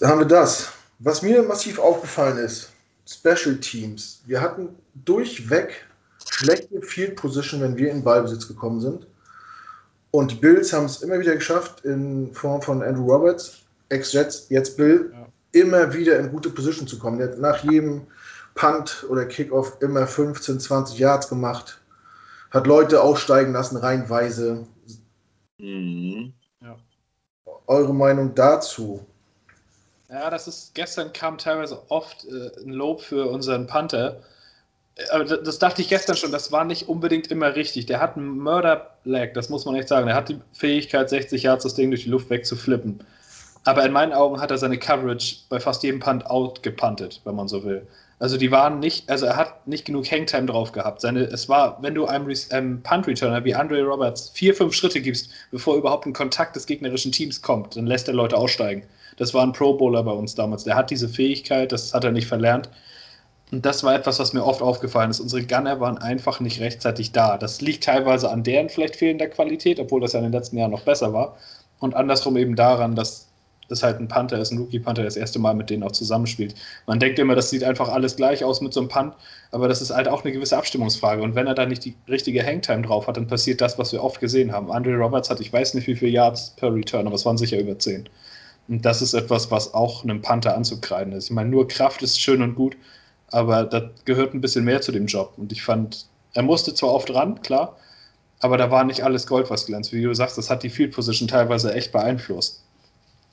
[0.00, 0.72] Da haben wir das.
[0.98, 2.72] Was mir massiv aufgefallen ist,
[3.06, 4.22] Special Teams.
[4.26, 4.70] Wir hatten
[5.04, 5.86] durchweg
[6.28, 9.06] schlechte Field Position, wenn wir in Ballbesitz gekommen sind.
[10.10, 13.58] Und die Bills haben es immer wieder geschafft, in Form von Andrew Roberts,
[13.90, 15.28] Ex-Jets, jetzt Bill, ja.
[15.52, 17.40] immer wieder in gute Position zu kommen.
[17.40, 18.08] Nach jedem
[18.54, 21.80] Punt oder Kickoff immer 15, 20 Yards gemacht.
[22.50, 24.66] Hat Leute aussteigen lassen, reihenweise.
[25.58, 26.32] Mhm.
[26.60, 26.76] Ja.
[27.66, 29.06] Eure Meinung dazu?
[30.10, 34.20] Ja, das ist, gestern kam teilweise oft äh, ein Lob für unseren Panther.
[35.10, 37.86] Aber das dachte ich gestern schon, das war nicht unbedingt immer richtig.
[37.86, 40.06] Der hat einen Murder-Lag, das muss man echt sagen.
[40.06, 43.02] Der hat die Fähigkeit, 60 Yards das Ding durch die Luft wegzuflippen.
[43.64, 47.48] Aber in meinen Augen hat er seine Coverage bei fast jedem Punt outgepuntet, wenn man
[47.48, 47.86] so will.
[48.22, 51.00] Also die waren nicht, also er hat nicht genug Hangtime drauf gehabt.
[51.00, 55.30] Seine, es war, wenn du einem, einem Punt-Returner wie Andre Roberts vier, fünf Schritte gibst,
[55.50, 58.84] bevor überhaupt ein Kontakt des gegnerischen Teams kommt, dann lässt er Leute aussteigen.
[59.16, 60.62] Das war ein Pro-Bowler bei uns damals.
[60.62, 62.70] Der hat diese Fähigkeit, das hat er nicht verlernt.
[63.50, 65.18] Und das war etwas, was mir oft aufgefallen ist.
[65.18, 67.36] Unsere Gunner waren einfach nicht rechtzeitig da.
[67.36, 70.70] Das liegt teilweise an deren vielleicht fehlender Qualität, obwohl das ja in den letzten Jahren
[70.70, 71.38] noch besser war.
[71.80, 73.31] Und andersrum eben daran, dass
[73.72, 76.54] ist halt ein Panther, ist ein Rookie-Panther, das erste Mal mit denen auch zusammenspielt.
[76.86, 79.14] Man denkt immer, das sieht einfach alles gleich aus mit so einem Punt,
[79.50, 81.22] aber das ist halt auch eine gewisse Abstimmungsfrage.
[81.22, 84.04] Und wenn er da nicht die richtige Hangtime drauf hat, dann passiert das, was wir
[84.04, 84.70] oft gesehen haben.
[84.70, 87.58] Andre Roberts hat, ich weiß nicht wie viele Yards per Return, aber es waren sicher
[87.58, 88.08] über 10.
[88.68, 91.26] Und das ist etwas, was auch einem Panther anzukreiden ist.
[91.26, 92.76] Ich meine, nur Kraft ist schön und gut,
[93.28, 95.34] aber das gehört ein bisschen mehr zu dem Job.
[95.36, 97.76] Und ich fand, er musste zwar oft ran, klar,
[98.40, 99.92] aber da war nicht alles Gold, was glänzt.
[99.92, 102.61] Wie du sagst, das hat die Field Position teilweise echt beeinflusst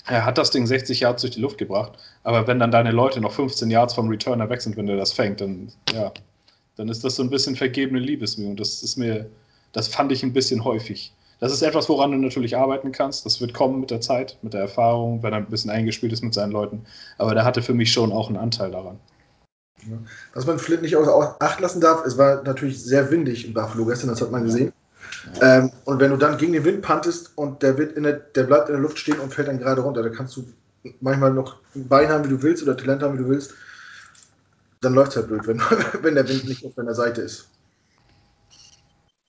[0.06, 3.22] er hat das Ding 60 Yards durch die Luft gebracht, aber wenn dann deine Leute
[3.22, 6.12] noch 15 Yards vom Returner weg sind, wenn der das fängt, dann, ja,
[6.76, 9.30] dann ist das so ein bisschen vergebene Liebesmühe und das ist mir,
[9.74, 11.14] das fand ich ein bisschen häufig.
[11.40, 13.26] Das ist etwas, woran du natürlich arbeiten kannst.
[13.26, 16.22] Das wird kommen mit der Zeit, mit der Erfahrung, wenn er ein bisschen eingespielt ist
[16.22, 16.86] mit seinen Leuten.
[17.18, 19.00] Aber der hatte für mich schon auch einen Anteil daran.
[20.34, 23.86] Was man Flint nicht außer Acht lassen darf, es war natürlich sehr windig in Buffalo
[23.86, 24.74] gestern, das hat man gesehen.
[25.42, 28.44] Ähm, und wenn du dann gegen den Wind pantest und der, wird in der, der
[28.44, 30.46] bleibt in der Luft stehen und fällt dann gerade runter, da kannst du
[31.02, 33.54] manchmal noch ein Bein haben, wie du willst, oder Talent haben, wie du willst,
[34.82, 35.60] dann läuft es halt blöd, wenn,
[36.02, 37.48] wenn der Wind nicht auf deiner Seite ist.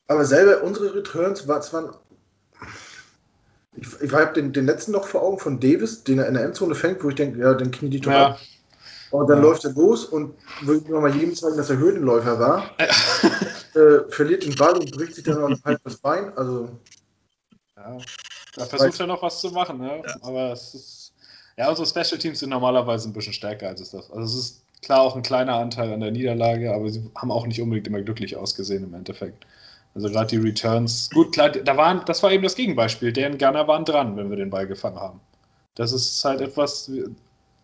[0.07, 2.01] Aber selber, unsere Returns war zwar.
[3.77, 6.45] Ich, ich habe den, den letzten noch vor Augen von Davis, den er in der
[6.45, 8.27] Endzone fängt, wo ich denke, ja, dann knie die doch ja.
[8.31, 8.41] ab.
[9.13, 9.45] Und dann ja.
[9.45, 12.71] läuft er los und will mal jedem zeigen, dass er Höhenläufer war.
[13.75, 16.37] äh, verliert den Ball und bricht sich dann noch halb das Bein.
[16.37, 16.69] Also.
[17.77, 17.99] Ja,
[18.57, 20.03] da versucht er noch was zu machen, ne?
[20.07, 20.17] Ja.
[20.23, 21.13] aber es ist.
[21.57, 24.11] Ja, unsere Special Teams sind normalerweise ein bisschen stärker als es das.
[24.11, 27.47] Also es ist klar auch ein kleiner Anteil an der Niederlage, aber sie haben auch
[27.47, 29.47] nicht unbedingt immer glücklich ausgesehen im Endeffekt.
[29.95, 31.11] Also gerade die Returns.
[31.11, 33.13] Gut, klar, da waren, das war eben das Gegenbeispiel.
[33.13, 35.21] Deren Gunner waren dran, wenn wir den Ball gefangen haben.
[35.75, 36.91] Das ist halt etwas,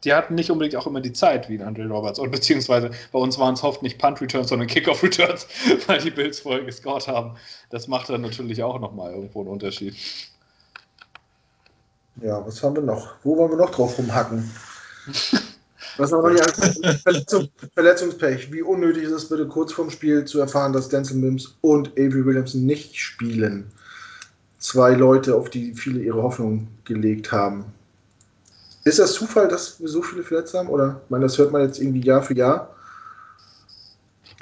[0.05, 2.19] die hatten nicht unbedingt auch immer die Zeit wie ein Andre Roberts.
[2.19, 5.47] Und beziehungsweise bei uns waren es oft nicht Punt-Returns, sondern Kickoff-Returns,
[5.87, 7.37] weil die Bills vorher gescored haben.
[7.71, 9.97] Das macht dann natürlich auch nochmal irgendwo einen Unterschied.
[12.23, 13.15] Ja, was haben wir noch?
[13.25, 14.51] Wo wollen wir noch drauf rumhacken?
[15.99, 18.53] Was haben wir noch Verletzung, Verletzungspech.
[18.53, 22.27] Wie unnötig ist es bitte kurz vorm Spiel zu erfahren, dass Denzel Mims und Avery
[22.27, 23.71] Williamson nicht spielen?
[24.59, 27.73] Zwei Leute, auf die viele ihre Hoffnung gelegt haben.
[28.87, 30.69] Ist das Zufall, dass wir so viele Verletzte haben?
[30.69, 32.73] Oder, ich meine, das hört man jetzt irgendwie Jahr für Jahr.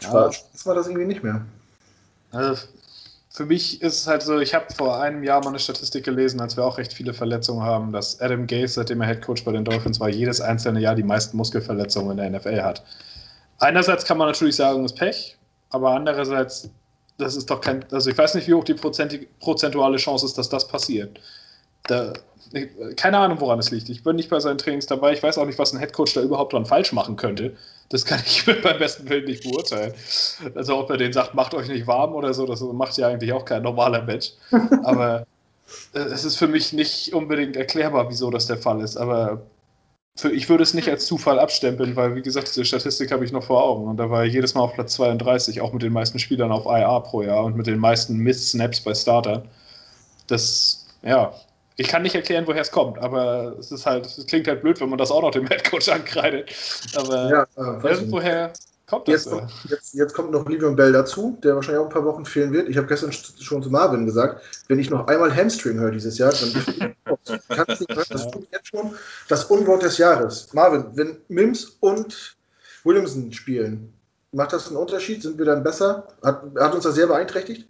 [0.02, 0.66] Spaß ja.
[0.66, 1.40] war das irgendwie nicht mehr.
[2.30, 2.62] Also
[3.30, 6.42] für mich ist es halt so, ich habe vor einem Jahr mal eine Statistik gelesen,
[6.42, 9.64] als wir auch recht viele Verletzungen haben, dass Adam Gase, seitdem er Headcoach bei den
[9.64, 12.84] Dolphins war, jedes einzelne Jahr die meisten Muskelverletzungen in der NFL hat.
[13.60, 15.38] Einerseits kann man natürlich sagen, das ist Pech,
[15.70, 16.68] aber andererseits,
[17.16, 20.50] das ist doch kein, also ich weiß nicht, wie hoch die prozentuale Chance ist, dass
[20.50, 21.18] das passiert.
[21.86, 22.12] Da,
[22.96, 23.88] keine Ahnung, woran es liegt.
[23.88, 25.12] Ich bin nicht bei seinen Trainings dabei.
[25.12, 27.56] Ich weiß auch nicht, was ein Headcoach da überhaupt dran falsch machen könnte.
[27.88, 29.94] Das kann ich beim besten Willen nicht beurteilen.
[30.54, 33.32] Also ob er den sagt, macht euch nicht warm oder so, das macht ja eigentlich
[33.32, 34.32] auch kein normaler Mensch.
[34.84, 35.26] Aber
[35.94, 38.96] äh, es ist für mich nicht unbedingt erklärbar, wieso das der Fall ist.
[38.96, 39.42] Aber
[40.16, 43.32] für, ich würde es nicht als Zufall abstempeln, weil, wie gesagt, diese Statistik habe ich
[43.32, 43.88] noch vor Augen.
[43.88, 46.66] Und da war er jedes Mal auf Platz 32, auch mit den meisten Spielern auf
[46.66, 49.48] IA pro Jahr und mit den meisten Miss-Snaps bei Startern.
[50.28, 51.34] Das, ja,
[51.76, 54.80] ich kann nicht erklären, woher es kommt, aber es ist halt, es klingt halt blöd,
[54.80, 56.50] wenn man das auch noch dem Headcoach ankreidet.
[56.94, 58.52] Aber ja, äh, irgendwoher
[58.86, 59.24] kommt das.
[59.24, 62.24] Jetzt, kommt, jetzt, jetzt kommt noch Livion Bell dazu, der wahrscheinlich auch ein paar Wochen
[62.24, 62.68] fehlen wird.
[62.68, 66.32] Ich habe gestern schon zu Marvin gesagt, wenn ich noch einmal Hamstring höre dieses Jahr,
[66.32, 66.94] dann
[67.48, 68.94] kannst du nicht das tut jetzt schon
[69.28, 70.52] das Unwort des Jahres.
[70.52, 72.36] Marvin, wenn Mims und
[72.84, 73.92] Williamson spielen,
[74.30, 75.22] macht das einen Unterschied?
[75.22, 76.06] Sind wir dann besser?
[76.22, 77.66] Hat, hat uns das sehr beeinträchtigt?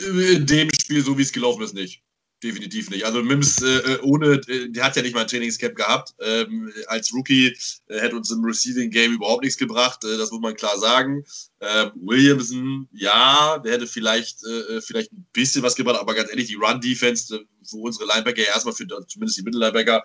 [0.00, 2.02] In dem Spiel, so wie es gelaufen ist, nicht
[2.44, 3.04] definitiv nicht.
[3.04, 6.14] Also Mims äh, äh, ohne, äh, der hat ja nicht mal ein Trainingscamp gehabt.
[6.20, 7.56] Ähm, als Rookie
[7.88, 11.24] äh, hätte uns im Receiving Game überhaupt nichts gebracht, äh, das muss man klar sagen.
[11.60, 16.48] Ähm, Williamson, ja, der hätte vielleicht, äh, vielleicht ein bisschen was gebracht, aber ganz ehrlich,
[16.48, 20.04] die Run-Defense, wo unsere Linebacker erstmal für, zumindest die Mittellinebacker,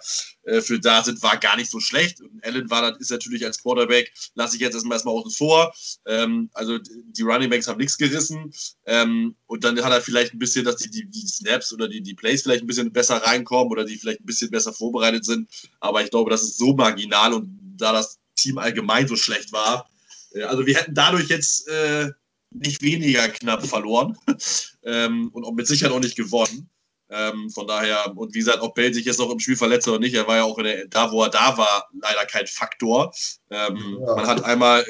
[0.62, 2.22] für da sind, war gar nicht so schlecht.
[2.22, 5.74] Und Allen war ist natürlich als Quarterback, lasse ich jetzt erstmal erstmal außen vor.
[6.06, 8.52] Ähm, also die Running Backs haben nichts gerissen.
[8.86, 12.02] Ähm, und dann hat er vielleicht ein bisschen, dass die, die, die Snaps oder die,
[12.02, 15.26] die Play Plays vielleicht ein bisschen besser reinkommen oder die vielleicht ein bisschen besser vorbereitet
[15.26, 15.50] sind.
[15.80, 19.89] Aber ich glaube, das ist so marginal und da das Team allgemein so schlecht war.
[20.34, 22.12] Äh, also wir hätten dadurch jetzt äh,
[22.52, 24.17] nicht weniger knapp verloren
[24.84, 26.69] ähm, und mit Sicherheit auch nicht gewonnen.
[27.12, 30.00] Ähm, von daher, und wie gesagt, ob Bell sich jetzt noch im Spiel verletzt oder
[30.00, 33.13] nicht, er war ja auch der, da, wo er da war, leider kein Faktor.
[33.50, 34.15] Ähm, ja.
[34.15, 34.86] Man hat einmal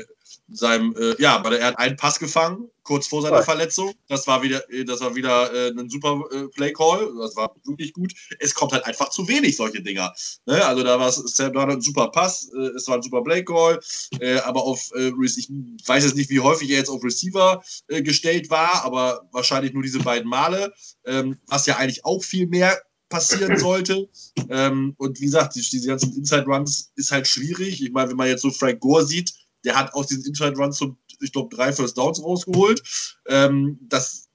[0.50, 3.94] seinem, äh, ja, weil er hat einen Pass gefangen, kurz vor seiner Verletzung.
[4.08, 7.14] Das war wieder, äh, das war wieder äh, ein super äh, Play Call.
[7.20, 8.14] Das war wirklich gut.
[8.40, 10.14] Es kommt halt einfach zu wenig solche Dinger.
[10.46, 10.66] Ne?
[10.66, 13.80] Also da war es ein super Pass, äh, es war ein super Play Call,
[14.20, 15.50] äh, aber auf, äh, ich
[15.86, 20.00] weiß jetzt nicht, wie häufig er jetzt auf Receiver gestellt war, aber wahrscheinlich nur diese
[20.00, 20.74] beiden Male,
[21.06, 24.10] ähm, was ja eigentlich auch viel mehr passieren sollte.
[24.50, 27.84] Ähm, und wie gesagt, diese ganzen Inside Runs ist halt schwierig.
[27.84, 30.78] Ich meine, wenn man jetzt so Frank Gore sieht, der hat aus diesen Inside Runs,
[30.78, 32.82] so, ich glaube, drei First Downs rausgeholt.
[33.28, 34.30] Ähm, das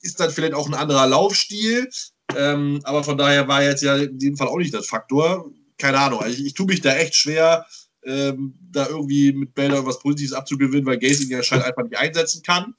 [0.00, 1.88] ist dann vielleicht auch ein anderer Laufstil.
[2.36, 5.50] Ähm, aber von daher war jetzt ja in dem Fall auch nicht das Faktor.
[5.78, 6.20] Keine Ahnung.
[6.20, 7.66] Also ich, ich tue mich da echt schwer,
[8.04, 12.42] ähm, da irgendwie mit Bäller irgendwas Positives abzugewinnen, weil Gazing ja scheint einfach nicht einsetzen
[12.42, 12.74] kann.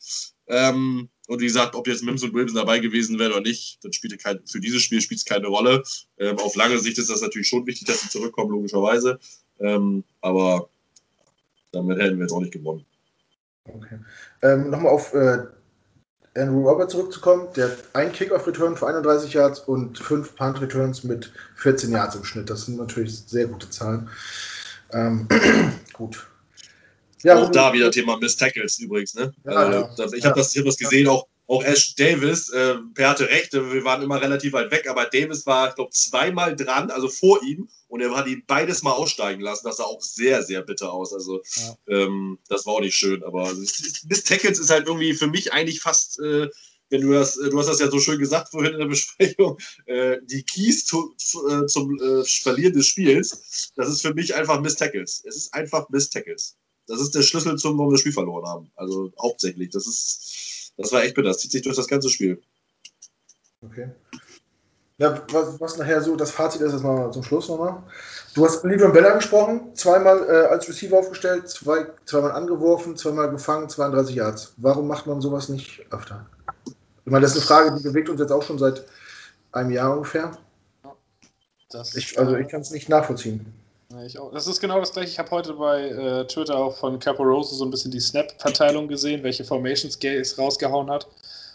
[0.47, 3.93] Ähm, und wie gesagt, ob jetzt Mims und Wilson dabei gewesen wären oder nicht, dann
[3.93, 5.83] spielt kein, für dieses Spiel spielt es keine Rolle.
[6.19, 9.19] Ähm, auf lange Sicht ist das natürlich schon wichtig, dass sie zurückkommen, logischerweise.
[9.59, 10.69] Ähm, aber
[11.75, 12.85] damit hätten wir jetzt auch nicht gewonnen.
[13.65, 13.99] Okay.
[14.41, 15.39] Ähm, Nochmal auf äh,
[16.35, 17.47] Andrew Robert zurückzukommen.
[17.55, 22.49] Der hat ein Kickoff-Return für 31 Yards und fünf Punt-Returns mit 14 Yards im Schnitt.
[22.49, 24.09] Das sind natürlich sehr gute Zahlen.
[24.91, 25.27] Ähm,
[25.93, 26.27] gut.
[27.23, 29.15] Ja, auch da wieder Thema Miss Tackles übrigens.
[29.15, 29.33] Ne?
[29.45, 30.13] Ja, also, ja.
[30.13, 33.83] Ich habe das, hab das gesehen, auch auch Ash Davis, äh, Per hatte recht, wir
[33.83, 37.69] waren immer relativ weit weg, aber Davis war, ich glaube, zweimal dran, also vor ihm,
[37.87, 39.65] und er hat ihn beides mal aussteigen lassen.
[39.65, 41.13] Das sah auch sehr, sehr bitter aus.
[41.13, 41.77] Also, ja.
[41.87, 43.23] ähm, das war auch nicht schön.
[43.23, 46.49] Aber Miss Tackles ist halt irgendwie für mich eigentlich fast, äh,
[46.89, 49.57] wenn du das, äh, du hast das ja so schön gesagt vorhin in der Besprechung,
[49.85, 54.35] äh, die Keys zu, zu, äh, zum äh, Verlieren des Spiels, das ist für mich
[54.35, 55.23] einfach Miss Tackles.
[55.25, 56.57] Es ist einfach Miss Tackles.
[56.87, 58.71] Das ist der Schlüssel zum, warum wir das Spiel verloren haben.
[58.75, 59.69] Also hauptsächlich.
[59.69, 60.44] Das ist
[60.77, 61.29] das war echt bitter.
[61.29, 62.41] Das zieht sich durch das ganze Spiel.
[63.61, 63.89] Okay.
[64.97, 67.83] Ja, was, was, nachher so das Fazit ist, ist mal zum Schluss nochmal.
[68.33, 73.67] Du hast Livion Bell angesprochen, zweimal äh, als Receiver aufgestellt, zwei, zweimal angeworfen, zweimal gefangen,
[73.67, 74.53] 32 Yards.
[74.57, 76.25] Warum macht man sowas nicht öfter?
[77.05, 78.85] Ich meine, das ist eine Frage, die bewegt uns jetzt auch schon seit
[79.51, 80.31] einem Jahr ungefähr.
[81.69, 83.53] Das, ich, also ich kann es nicht nachvollziehen.
[84.05, 84.31] Ich auch.
[84.31, 85.11] Das ist genau das gleiche.
[85.11, 89.21] Ich habe heute bei äh, Twitter auch von Caporose so ein bisschen die Snap-Verteilung gesehen,
[89.23, 91.07] welche Formations Gaze rausgehauen hat.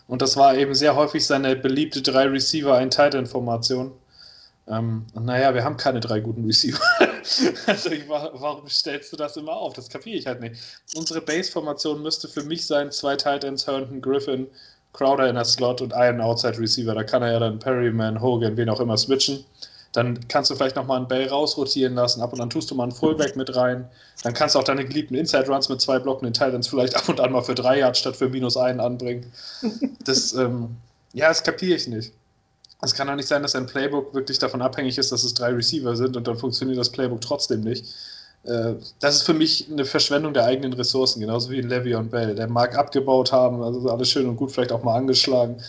[0.07, 3.93] Und das war eben sehr häufig seine beliebte drei Receiver, ein Tight End Formation.
[4.69, 6.81] Ähm, naja, wir haben keine drei guten Receiver.
[7.67, 9.73] also ich, warum stellst du das immer auf?
[9.73, 10.57] Das kapiere ich halt nicht.
[10.95, 14.47] Unsere Base-Formation müsste für mich sein: zwei Tight Ends, Herndon, Griffin,
[14.93, 16.95] Crowder in der Slot und einen Outside Receiver.
[16.95, 19.45] Da kann er ja dann Perryman, Hogan, wen auch immer switchen.
[19.93, 22.85] Dann kannst du vielleicht nochmal einen Bell rausrotieren lassen, ab und an tust du mal
[22.85, 23.89] einen Fullback mit rein.
[24.23, 27.09] Dann kannst du auch deine geliebten Inside Runs mit zwei Blocken in Titans vielleicht ab
[27.09, 29.33] und an mal für drei Yards statt für minus einen anbringen.
[30.05, 30.77] Das, ähm,
[31.13, 32.13] ja, das kapiere ich nicht.
[32.83, 35.51] Es kann doch nicht sein, dass ein Playbook wirklich davon abhängig ist, dass es drei
[35.51, 37.87] Receiver sind und dann funktioniert das Playbook trotzdem nicht.
[38.45, 42.13] Äh, das ist für mich eine Verschwendung der eigenen Ressourcen, genauso wie ein Levy und
[42.13, 42.37] Bell.
[42.37, 45.61] Der mag abgebaut haben, also alles schön und gut, vielleicht auch mal angeschlagen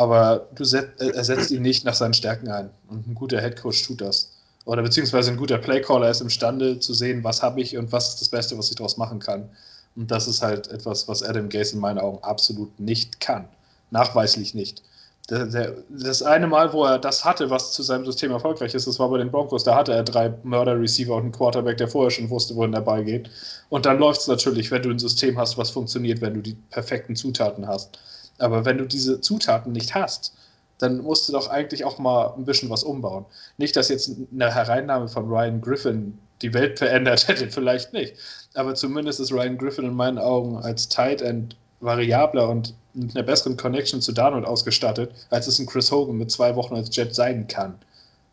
[0.00, 2.70] aber du set, äh, er setzt ihn nicht nach seinen Stärken ein.
[2.88, 4.30] Und ein guter Headcoach tut das.
[4.64, 8.20] Oder beziehungsweise ein guter Playcaller ist imstande zu sehen, was habe ich und was ist
[8.22, 9.50] das Beste, was ich daraus machen kann.
[9.96, 13.46] Und das ist halt etwas, was Adam Gase in meinen Augen absolut nicht kann.
[13.90, 14.82] Nachweislich nicht.
[15.28, 19.10] Das eine Mal, wo er das hatte, was zu seinem System erfolgreich ist, das war
[19.10, 19.64] bei den Broncos.
[19.64, 23.04] Da hatte er drei Mörder-Receiver und einen Quarterback, der vorher schon wusste, wohin der Ball
[23.04, 23.28] geht.
[23.68, 26.54] Und dann läuft es natürlich, wenn du ein System hast, was funktioniert, wenn du die
[26.70, 27.98] perfekten Zutaten hast.
[28.40, 30.34] Aber wenn du diese Zutaten nicht hast,
[30.78, 33.26] dann musst du doch eigentlich auch mal ein bisschen was umbauen.
[33.58, 38.14] Nicht, dass jetzt eine Hereinnahme von Ryan Griffin die Welt verändert hätte, vielleicht nicht.
[38.54, 43.24] Aber zumindest ist Ryan Griffin in meinen Augen als Tight End variabler und mit einer
[43.24, 47.14] besseren Connection zu Darnold ausgestattet, als es ein Chris Hogan mit zwei Wochen als Jet
[47.14, 47.78] sein kann.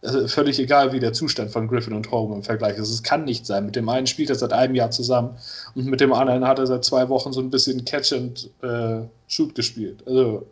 [0.04, 2.90] Also völlig egal, wie der Zustand von Griffin und Hogan im Vergleich ist.
[2.90, 3.66] Es kann nicht sein.
[3.66, 5.38] Mit dem einen spielt er seit einem Jahr zusammen
[5.74, 9.08] und mit dem anderen hat er seit zwei Wochen so ein bisschen Catch and äh,
[9.28, 10.04] Shoot gespielt.
[10.06, 10.46] Also,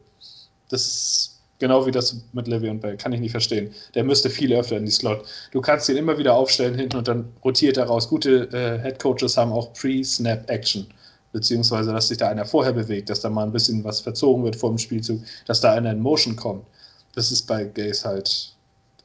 [0.69, 2.97] das ist genau wie das mit Levy und Bell.
[2.97, 3.71] Kann ich nicht verstehen.
[3.93, 5.25] Der müsste viel öfter in die Slot.
[5.51, 8.10] Du kannst ihn immer wieder aufstellen hinten und dann rotiert er raus.
[8.10, 10.88] Gute äh, Head Coaches haben auch Pre-Snap-Action
[11.36, 14.55] beziehungsweise dass sich da einer vorher bewegt, dass da mal ein bisschen was verzogen wird
[14.55, 16.65] vor dem Spielzug, dass da einer in Motion kommt.
[17.13, 18.55] Das ist bei Gays halt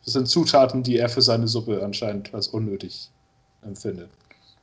[0.05, 3.11] das sind Zutaten, die er für seine Suppe anscheinend als unnötig
[3.63, 4.11] empfindet.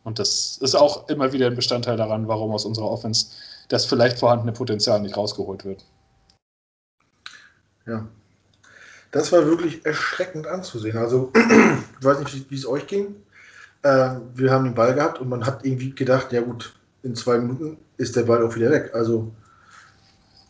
[0.03, 3.27] Und das ist auch immer wieder ein Bestandteil daran, warum aus unserer Offense
[3.67, 5.83] das vielleicht vorhandene Potenzial nicht rausgeholt wird.
[7.85, 8.07] Ja.
[9.11, 10.97] Das war wirklich erschreckend anzusehen.
[10.97, 11.31] Also,
[11.99, 13.15] ich weiß nicht, wie es euch ging.
[13.83, 16.73] Äh, wir haben den Ball gehabt und man hat irgendwie gedacht, ja gut,
[17.03, 18.91] in zwei Minuten ist der Ball auch wieder weg.
[18.93, 19.31] Also,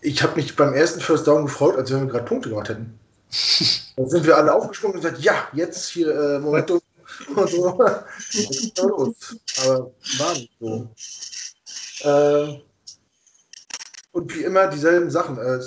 [0.02, 2.98] ich habe mich beim ersten First Down gefreut, als wenn wir gerade Punkte gemacht hätten.
[3.96, 6.82] Dann sind wir alle aufgesprungen und gesagt, ja, jetzt hier äh, Momentum
[7.36, 7.80] und so.
[8.32, 9.36] Jetzt ist los.
[9.64, 10.90] Aber war nicht so.
[12.02, 12.62] Äh,
[14.12, 15.38] und wie immer dieselben Sachen.
[15.38, 15.60] Äh,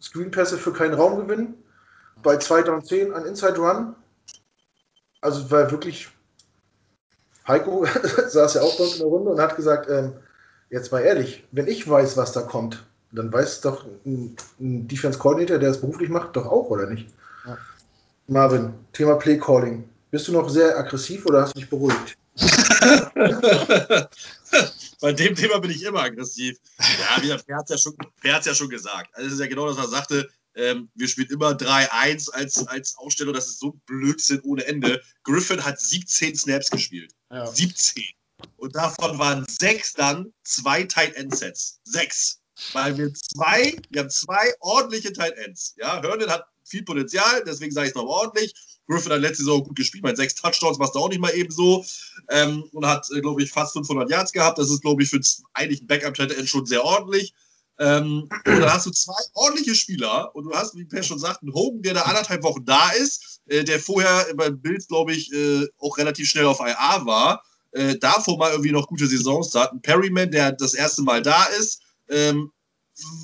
[0.00, 1.62] Screenpässe für keinen Raum gewinnen.
[2.22, 3.94] Bei 2 und 10 ein Inside Run.
[5.20, 6.08] Also war wirklich.
[7.46, 7.86] Heiko
[8.28, 10.14] saß ja auch bei uns in der Runde und hat gesagt, ähm,
[10.70, 15.18] jetzt mal ehrlich, wenn ich weiß, was da kommt, dann weiß doch ein, ein Defense
[15.18, 17.08] Coordinator, der es beruflich macht, doch auch, oder nicht?
[17.46, 17.58] Ja.
[18.26, 19.88] Marvin, Thema Play Calling.
[20.10, 22.16] Bist du noch sehr aggressiv oder hast du dich beruhigt?
[25.00, 26.58] Bei dem Thema bin ich immer aggressiv.
[26.78, 29.10] Ja, wie der Per hat ja schon, ja schon gesagt.
[29.14, 30.28] Also es ist ja genau das, was er sagte.
[30.54, 33.34] Ähm, wir spielen immer 3-1 als, als Ausstellung.
[33.34, 35.02] Das ist so Blödsinn ohne Ende.
[35.24, 37.14] Griffin hat 17 Snaps gespielt.
[37.30, 37.46] Ja.
[37.46, 38.04] 17.
[38.56, 41.80] Und davon waren sechs dann zwei Tight End Sets.
[41.84, 42.41] Sechs.
[42.72, 45.74] Weil wir zwei, wir haben zwei ordentliche Tight Ends.
[45.78, 48.54] Ja, Herndon hat viel Potenzial, deswegen sage ich es noch ordentlich.
[48.88, 51.50] Griffin hat letzte Saison gut gespielt, mit sechs Touchdowns machst du auch nicht mal eben
[51.50, 51.84] so.
[52.30, 54.58] Ähm, und hat, äh, glaube ich, fast 500 Yards gehabt.
[54.58, 55.20] Das ist, glaube ich, für
[55.54, 57.34] eigentlich ein Backup-Tight End schon sehr ordentlich.
[57.78, 61.42] Ähm, und dann hast du zwei ordentliche Spieler und du hast, wie Per schon sagt,
[61.42, 65.32] einen Hogan, der da anderthalb Wochen da ist, äh, der vorher beim Bild, glaube ich,
[65.32, 67.44] äh, auch relativ schnell auf IA war.
[67.72, 69.72] Äh, davor mal irgendwie noch gute Saisons hat.
[69.72, 72.52] Ein Perryman, der das erste Mal da ist ähm,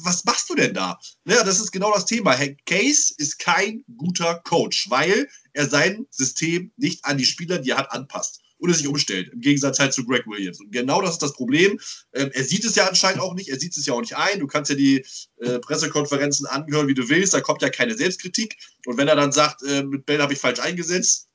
[0.03, 0.99] was machst du denn da?
[1.27, 2.33] Ja, das ist genau das Thema.
[2.33, 7.71] Herr Case ist kein guter Coach, weil er sein System nicht an die Spieler, die
[7.71, 10.61] er hat, anpasst und es sich umstellt, im Gegensatz halt zu Greg Williams.
[10.61, 11.79] Und genau das ist das Problem.
[12.13, 14.41] Ähm, er sieht es ja anscheinend auch nicht, er sieht es ja auch nicht ein.
[14.41, 15.05] Du kannst ja die
[15.37, 18.57] äh, Pressekonferenzen anhören, wie du willst, da kommt ja keine Selbstkritik.
[18.87, 21.29] Und wenn er dann sagt, äh, mit Bell habe ich falsch eingesetzt,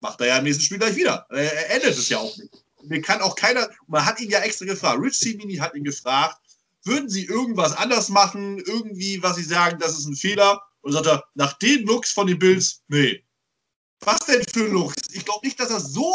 [0.00, 1.26] macht er ja im nächsten Spiel gleich wieder.
[1.30, 2.50] Er endet es ja auch nicht.
[2.82, 6.39] Mir kann auch keiner, man hat ihn ja extra gefragt, Rich Simini hat ihn gefragt,
[6.84, 10.62] würden Sie irgendwas anders machen, irgendwie, was Sie sagen, das ist ein Fehler?
[10.82, 13.22] Und sagt er, nach den Looks von den Bills, nee.
[14.00, 14.96] Was denn für Looks?
[15.12, 16.14] Ich glaube nicht, dass er so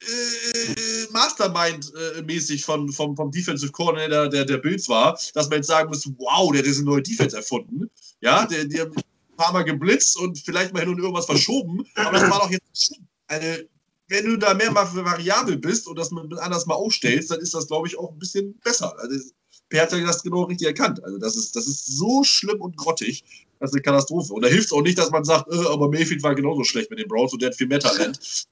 [0.00, 5.88] äh, Mastermind-mäßig von, vom, vom Defensive Coordinator der, der Bills war, dass man jetzt sagen
[5.88, 7.88] muss, wow, der hat diese neue Defense erfunden.
[8.20, 12.18] Ja, der, der ein paar Mal geblitzt und vielleicht mal hin und irgendwas verschoben, aber
[12.18, 12.94] das war doch jetzt
[13.28, 13.68] eine,
[14.08, 17.66] wenn du da mehr mal variabel bist und das anders mal aufstellst, dann ist das,
[17.66, 18.98] glaube ich, auch ein bisschen besser.
[18.98, 19.30] Also,
[19.68, 21.02] Per hat ja das genau richtig erkannt.
[21.04, 23.24] Also das ist, das ist so schlimm und grottig.
[23.60, 24.32] Das ist eine Katastrophe.
[24.32, 26.90] Und da hilft es auch nicht, dass man sagt, äh, aber Mayfield war genauso schlecht
[26.90, 28.46] mit den Browns und der hat viel mehr Talent.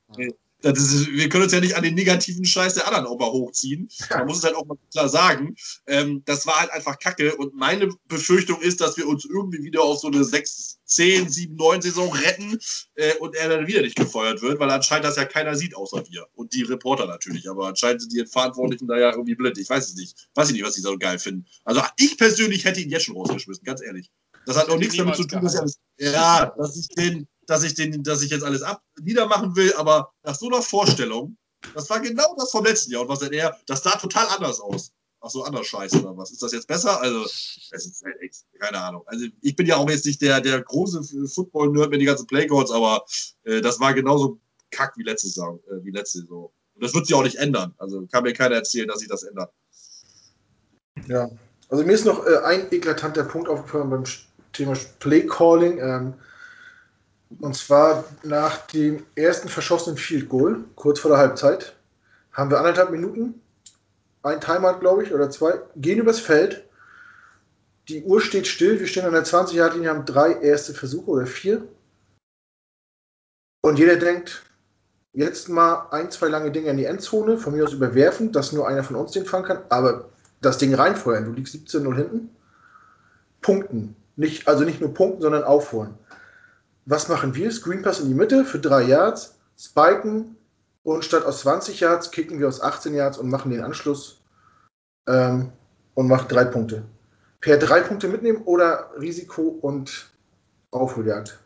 [0.75, 3.89] Ist, wir können uns ja nicht an den negativen Scheiß der anderen auch mal hochziehen.
[4.11, 5.55] Man muss es halt auch mal klar sagen.
[5.87, 7.37] Ähm, das war halt einfach Kacke.
[7.37, 11.57] Und meine Befürchtung ist, dass wir uns irgendwie wieder auf so eine 6, 10, 7,
[11.57, 12.59] 9 Saison retten
[12.95, 16.05] äh, und er dann wieder nicht gefeuert wird, weil anscheinend das ja keiner sieht, außer
[16.09, 16.27] wir.
[16.35, 17.49] Und die Reporter natürlich.
[17.49, 19.59] Aber anscheinend sind die Verantwortlichen da ja irgendwie blind.
[19.59, 20.29] Ich weiß es nicht.
[20.35, 21.47] Weiß ich nicht, was die so geil finden.
[21.65, 24.11] Also ich persönlich hätte ihn jetzt schon rausgeschmissen, ganz ehrlich.
[24.47, 27.75] Das hat auch nichts damit zu tun, dass, alles, ja, dass ich den dass ich,
[27.75, 31.37] den, dass ich jetzt alles ab niedermachen will, aber nach so einer Vorstellung,
[31.75, 33.03] das war genau das vom letzten Jahr.
[33.03, 34.93] Und was denn er, das sah total anders aus.
[35.21, 36.31] Ach so, anders Scheiße oder was?
[36.31, 37.01] Ist das jetzt besser?
[37.01, 39.03] Also, es ist halt echt, keine Ahnung.
[39.07, 42.71] Also, ich bin ja auch jetzt nicht der, der große Football-Nerd mit den ganzen Playcodes,
[42.71, 43.05] aber
[43.45, 44.39] äh, das war genauso
[44.71, 46.53] kack wie letzte Saison, äh, wie letzte Saison.
[46.75, 47.75] Und das wird sich auch nicht ändern.
[47.79, 49.53] Also, kann mir keiner erzählen, dass sich das ändert.
[51.09, 51.31] Ja,
[51.69, 54.05] also mir ist noch äh, ein eklatanter Punkt aufgefallen beim
[54.53, 55.79] Thema Playcalling.
[55.79, 56.15] Ähm,
[57.41, 61.75] und zwar nach dem ersten verschossenen Field Goal, kurz vor der Halbzeit,
[62.33, 63.41] haben wir anderthalb Minuten,
[64.23, 66.65] ein Timeout, glaube ich, oder zwei, gehen übers Feld.
[67.89, 71.67] Die Uhr steht still, wir stehen an der 20-Yard-Linie, haben drei erste Versuche oder vier.
[73.63, 74.43] Und jeder denkt,
[75.13, 78.69] jetzt mal ein, zwei lange Dinge in die Endzone, von mir aus überwerfen, dass nur
[78.69, 80.09] einer von uns den fangen kann, aber
[80.41, 82.31] das Ding reinfeuern, du liegst 17-0 hinten,
[83.41, 83.97] punkten.
[84.17, 85.95] Nicht, also nicht nur punkten, sondern aufholen
[86.87, 87.51] was machen wir?
[87.51, 90.37] Screen Pass in die Mitte für drei Yards, spiken
[90.85, 94.21] und statt aus 20 Yards kicken wir aus 18 Yards und machen den Anschluss
[95.09, 95.53] ähm,
[95.95, 96.85] und machen drei Punkte.
[97.41, 100.09] Per drei Punkte mitnehmen oder Risiko und
[100.71, 101.39] Aufholjagd?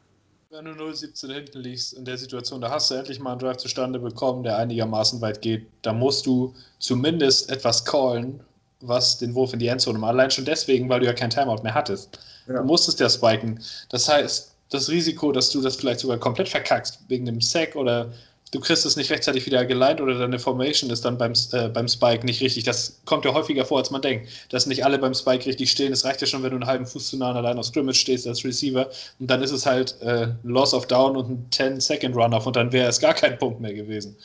[0.50, 3.58] Wenn du 0-17 hinten liegst in der Situation, da hast du endlich mal einen Drive
[3.58, 5.66] zustande bekommen, der einigermaßen weit geht.
[5.82, 8.40] Da musst du zumindest etwas callen,
[8.80, 10.10] was den Wurf in die Endzone macht.
[10.10, 12.18] Allein schon deswegen, weil du ja kein Timeout mehr hattest.
[12.48, 12.54] Ja.
[12.54, 13.62] Du musstest ja spiken.
[13.90, 18.12] Das heißt, das Risiko, dass du das vielleicht sogar komplett verkackst wegen dem Sack oder
[18.52, 21.88] du kriegst es nicht rechtzeitig wieder geleint oder deine Formation ist dann beim, äh, beim
[21.88, 22.64] Spike nicht richtig.
[22.64, 25.92] Das kommt ja häufiger vor, als man denkt, dass nicht alle beim Spike richtig stehen.
[25.92, 28.26] Es reicht ja schon, wenn du einen halben Fuß zu nah an der Scrimmage stehst
[28.26, 32.56] als Receiver und dann ist es halt äh, Loss of Down und ein 10-Second-Run-Off und
[32.56, 34.16] dann wäre es gar kein Punkt mehr gewesen.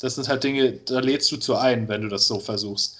[0.00, 2.96] Das sind halt Dinge, da lädst du zu ein, wenn du das so versuchst.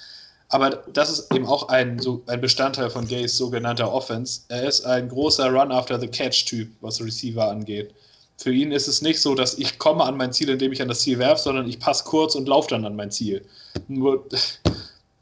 [0.53, 4.43] Aber das ist eben auch ein, so ein Bestandteil von Gays sogenannter Offense.
[4.49, 7.95] Er ist ein großer Run-after-the-Catch-Typ, was Receiver angeht.
[8.37, 10.89] Für ihn ist es nicht so, dass ich komme an mein Ziel, indem ich an
[10.89, 13.47] das Ziel werfe, sondern ich passe kurz und laufe dann an mein Ziel.
[13.89, 14.27] Nur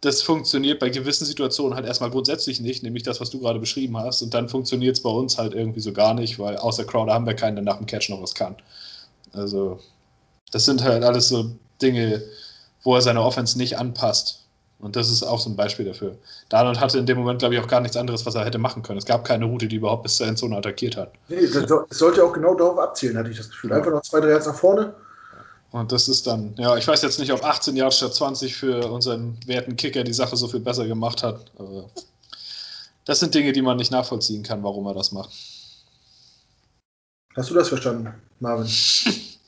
[0.00, 3.96] das funktioniert bei gewissen Situationen halt erstmal grundsätzlich nicht, nämlich das, was du gerade beschrieben
[3.98, 4.22] hast.
[4.22, 7.26] Und dann funktioniert es bei uns halt irgendwie so gar nicht, weil außer Crowder haben
[7.26, 8.56] wir keinen, der nach dem Catch noch was kann.
[9.32, 9.78] Also,
[10.50, 12.20] das sind halt alles so Dinge,
[12.82, 14.39] wo er seine Offense nicht anpasst.
[14.80, 16.16] Und das ist auch so ein Beispiel dafür.
[16.48, 18.82] Darnold hatte in dem Moment, glaube ich, auch gar nichts anderes, was er hätte machen
[18.82, 18.98] können.
[18.98, 21.12] Es gab keine Route, die überhaupt bis zur Endzone attackiert hat.
[21.28, 21.52] Nee, es
[21.90, 23.72] sollte auch genau darauf abzielen, hatte ich das Gefühl.
[23.72, 24.94] Einfach noch zwei, drei Yards nach vorne.
[25.72, 28.90] Und das ist dann, ja, ich weiß jetzt nicht, ob 18 Yards statt 20 für
[28.90, 31.44] unseren werten Kicker die Sache so viel besser gemacht hat.
[31.58, 31.90] Aber
[33.04, 35.30] das sind Dinge, die man nicht nachvollziehen kann, warum er das macht.
[37.36, 38.66] Hast du das verstanden, Marvin?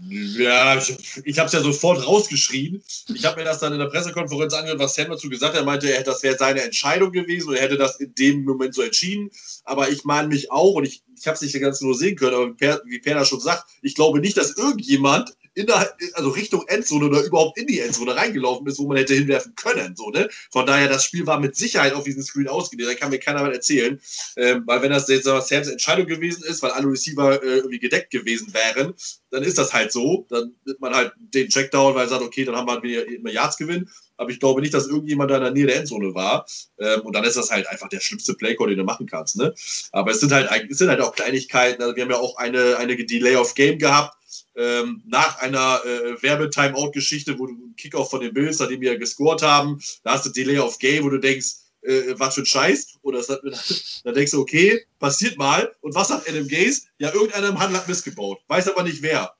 [0.00, 2.82] Ja, ich, ich habe es ja sofort rausgeschrien.
[3.14, 5.60] Ich habe mir das dann in der Pressekonferenz angehört, was Sam dazu gesagt hat.
[5.60, 8.82] Er meinte, das wäre seine Entscheidung gewesen und er hätte das in dem Moment so
[8.82, 9.30] entschieden.
[9.64, 12.34] Aber ich meine mich auch, und ich, ich habe es nicht ganz nur sehen können,
[12.34, 12.54] aber
[12.86, 17.22] wie, per, schon sagt, ich glaube nicht, dass irgendjemand in der, also Richtung Endzone oder
[17.22, 19.94] überhaupt in die Endzone reingelaufen ist, wo man hätte hinwerfen können.
[19.96, 20.28] So, ne?
[20.50, 22.90] Von daher, das Spiel war mit Sicherheit auf diesem Screen ausgelegt.
[22.90, 24.00] Da kann mir keiner was erzählen.
[24.36, 28.10] Ähm, weil wenn das jetzt Sams Entscheidung gewesen ist, weil alle Receiver äh, irgendwie gedeckt
[28.10, 28.94] gewesen wären,
[29.30, 30.26] dann ist das halt so.
[30.28, 33.30] Dann nimmt man halt den Checkdown, weil er sagt, okay, dann haben wir wieder immer
[33.30, 33.88] Yards gewinn.
[34.16, 36.46] Aber ich glaube nicht, dass irgendjemand da in der Nähe der Endzone war.
[36.78, 39.36] Ähm, und dann ist das halt einfach der schlimmste Playcall, den du machen kannst.
[39.36, 39.54] Ne?
[39.92, 41.82] Aber es sind halt, es sind halt auch Kleinigkeiten.
[41.82, 44.16] Also wir haben ja auch eine, eine Delay of Game gehabt
[44.56, 49.42] ähm, nach einer äh, Werbetimeout-Geschichte, wo du einen Kickoff von den Bills, nachdem wir gescored
[49.42, 52.98] haben, da hast du Delay of Game, wo du denkst, äh, was für ein Scheiß.
[53.02, 55.74] Oder das, dann denkst du, okay, passiert mal.
[55.80, 56.82] Und was sagt Adam Gaze?
[56.98, 58.40] Ja, irgendeiner im Handel hat missgebaut.
[58.48, 59.34] Weiß aber nicht wer.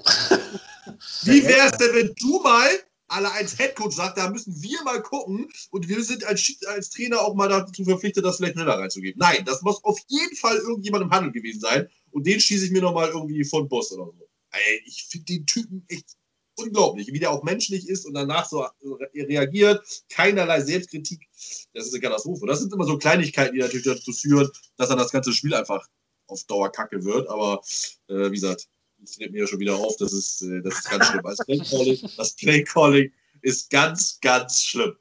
[1.24, 2.70] Wie wäre es denn, wenn du mal
[3.10, 7.22] alle als Headcoach sagt, da müssen wir mal gucken und wir sind als, als Trainer
[7.22, 9.20] auch mal dazu verpflichtet, das vielleicht schneller reinzugeben.
[9.20, 12.72] Nein, das muss auf jeden Fall irgendjemand im Handel gewesen sein und den schieße ich
[12.72, 14.30] mir nochmal irgendwie von Boss oder so.
[14.52, 16.18] Ey, ich finde den Typen echt
[16.56, 18.66] unglaublich, wie der auch menschlich ist und danach so
[19.14, 21.28] reagiert, keinerlei Selbstkritik.
[21.74, 22.46] Das ist eine Katastrophe.
[22.48, 25.86] Das sind immer so Kleinigkeiten, die natürlich dazu führen, dass dann das ganze Spiel einfach
[26.28, 27.30] auf Dauer kacke wird.
[27.30, 27.62] Aber
[28.08, 30.90] äh, wie gesagt, das fällt mir ja schon wieder auf, das ist, äh, das ist
[30.90, 31.22] ganz schlimm.
[31.24, 34.96] Das Playcalling, das Playcalling ist ganz, ganz schlimm.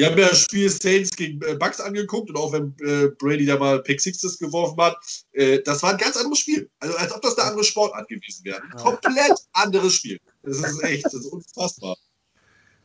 [0.00, 3.44] Wir haben ja das Spiel Saints gegen äh, Bucks angeguckt und auch wenn äh, Brady
[3.44, 4.96] da mal Pick Sixes geworfen hat,
[5.32, 6.70] äh, das war ein ganz anderes Spiel.
[6.78, 8.62] Also als ob das eine andere Sportart gewesen wäre.
[8.62, 10.18] Ein komplett anderes Spiel.
[10.42, 11.98] Das ist echt, das ist unfassbar.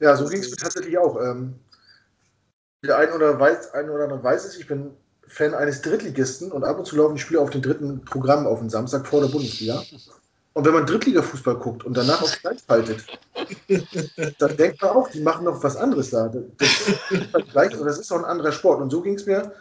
[0.02, 1.16] Ja, so ging es mir tatsächlich auch.
[1.22, 1.56] Ähm,
[2.84, 4.92] der ein oder, weiß, ein oder andere weiß es, ich bin
[5.30, 8.60] Fan eines Drittligisten und ab und zu laufen die Spiele auf den dritten Programm auf
[8.60, 9.82] den Samstag vor der Bundesliga.
[10.56, 13.04] Und wenn man Drittliga-Fußball guckt und danach auf Gleich haltet,
[14.40, 16.30] dann denkt man auch, die machen noch was anderes da.
[16.30, 18.82] Das ist, gleich, also das ist doch ein anderer Sport.
[18.82, 19.52] Und so ging es mir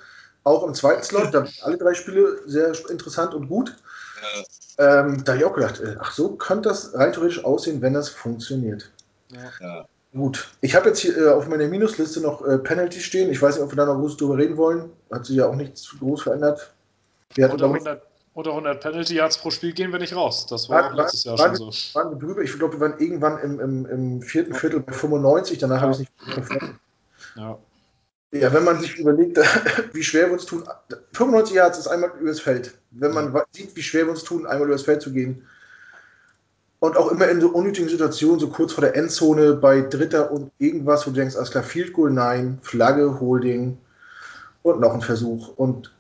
[0.44, 1.34] auch im zweiten Slot.
[1.34, 3.74] Da waren alle drei Spiele sehr interessant und gut.
[4.78, 7.94] Ähm, da habe ich auch gedacht, äh, ach so könnte das rein theoretisch aussehen, wenn
[7.94, 8.88] das funktioniert.
[9.60, 9.86] Ja.
[10.12, 13.32] Gut, ich habe jetzt hier äh, auf meiner Minusliste noch äh, Penalty stehen.
[13.32, 14.90] Ich weiß nicht, ob wir da noch groß drüber reden wollen.
[15.10, 16.72] Hat sich ja auch nichts groß verändert.
[17.34, 18.00] Wir hatten, 100,
[18.34, 20.46] unter 100 Penalty Yards pro Spiel gehen wir nicht raus.
[20.46, 21.94] Das war, war auch letztes Jahr waren, schon so.
[21.98, 22.42] Waren wir drüber.
[22.42, 25.58] Ich glaube, wir waren irgendwann im, im, im vierten Viertel bei 95.
[25.58, 25.82] Danach ja.
[25.82, 26.74] habe ich es nicht verfolgt.
[27.36, 27.58] Ja.
[28.32, 29.38] Ja, wenn man sich überlegt,
[29.92, 30.64] wie schwer wir uns tun,
[31.12, 32.76] 95 Yards ist einmal übers Feld.
[32.90, 35.46] Wenn man sieht, wie schwer wir uns tun, einmal übers Feld zu gehen.
[36.80, 40.50] Und auch immer in so unnötigen Situationen, so kurz vor der Endzone, bei Dritter und
[40.58, 43.78] irgendwas, wo du denkst, alles klar, Field Goal, nein, Flagge, Holding
[44.62, 45.56] und noch ein Versuch.
[45.56, 45.93] Und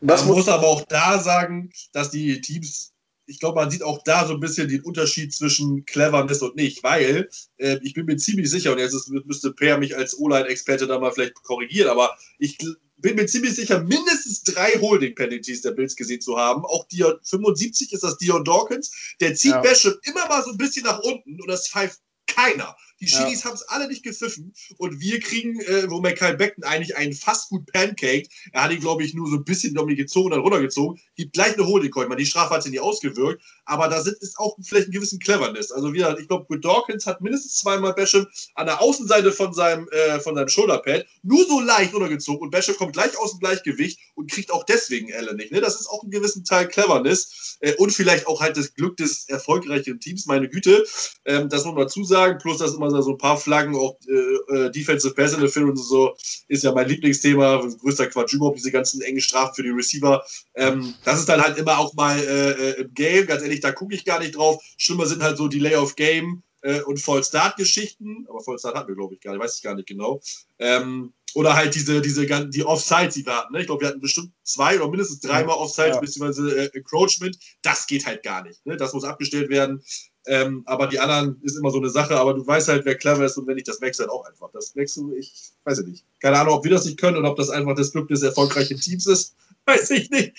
[0.00, 2.92] man muss aber auch da sagen, dass die Teams,
[3.26, 6.82] ich glaube, man sieht auch da so ein bisschen den Unterschied zwischen Cleverness und nicht,
[6.82, 7.28] weil
[7.58, 10.98] äh, ich bin mir ziemlich sicher, und jetzt ist, müsste Per mich als O-Line-Experte da
[10.98, 12.58] mal vielleicht korrigieren, aber ich
[13.00, 16.64] bin mir ziemlich sicher, mindestens drei Holding-Penalties der Bills gesehen zu haben.
[16.64, 18.90] Auch Dion, 75 ist das Dion Dawkins.
[19.20, 19.60] Der zieht ja.
[19.60, 22.76] Basham immer mal so ein bisschen nach unten und das pfeift keiner.
[23.00, 23.46] Die Schiris ja.
[23.46, 27.48] haben es alle nicht gepfiffen und wir kriegen, äh, wo Mackay Beckton eigentlich einen fast
[27.48, 30.40] gut Pancake, er hat ihn, glaube ich, nur so ein bisschen um gezogen und dann
[30.40, 32.14] runtergezogen, gibt gleich eine Holding Coin.
[32.16, 35.72] Die Strafe hat sich nicht ausgewirkt, aber da sind, ist auch vielleicht ein gewissen Cleverness.
[35.72, 39.88] Also wieder, ich glaube, Good Dawkins hat mindestens zweimal Basham an der Außenseite von seinem,
[39.88, 43.98] äh, von seinem Shoulderpad nur so leicht runtergezogen und Basham kommt gleich aus dem Gleichgewicht
[44.14, 45.52] und kriegt auch deswegen Allen nicht.
[45.52, 45.60] Ne?
[45.60, 49.28] Das ist auch ein gewissen Teil Cleverness äh, und vielleicht auch halt das Glück des
[49.28, 50.84] erfolgreichen Teams, meine Güte.
[51.24, 54.70] Ähm, das muss man zusagen, plus dass immer so ein paar Flaggen, auch äh, äh
[54.70, 56.16] Defensive Pass Interference und so,
[56.48, 60.22] ist ja mein Lieblingsthema, größter Quatsch überhaupt, diese ganzen engen Strafen für die Receiver.
[60.54, 63.72] Ähm, das ist dann halt immer auch mal äh, äh, im Game, ganz ehrlich, da
[63.72, 64.62] gucke ich gar nicht drauf.
[64.76, 68.74] Schlimmer sind halt so Delay of Game äh, und Fall Start Geschichten, aber Fall Start
[68.74, 70.20] hatten wir, glaube ich, gar nicht, weiß ich gar nicht genau.
[70.58, 73.52] Ähm, oder halt diese, diese die Offsides, die wir hatten.
[73.52, 73.60] Ne?
[73.60, 76.00] Ich glaube, wir hatten bestimmt zwei oder mindestens dreimal Offsides, ja.
[76.00, 77.38] beziehungsweise äh, Encroachment.
[77.62, 78.64] Das geht halt gar nicht.
[78.66, 78.76] Ne?
[78.76, 79.82] Das muss abgestellt werden.
[80.26, 82.16] Ähm, aber die anderen ist immer so eine Sache.
[82.16, 84.50] Aber du weißt halt, wer clever ist und wenn nicht, das wächst halt auch einfach.
[84.52, 86.04] Das wächst du, ich weiß ja nicht.
[86.20, 88.78] Keine Ahnung, ob wir das nicht können und ob das einfach das Glück des erfolgreichen
[88.78, 89.34] Teams ist.
[89.66, 90.32] Weiß ich nicht.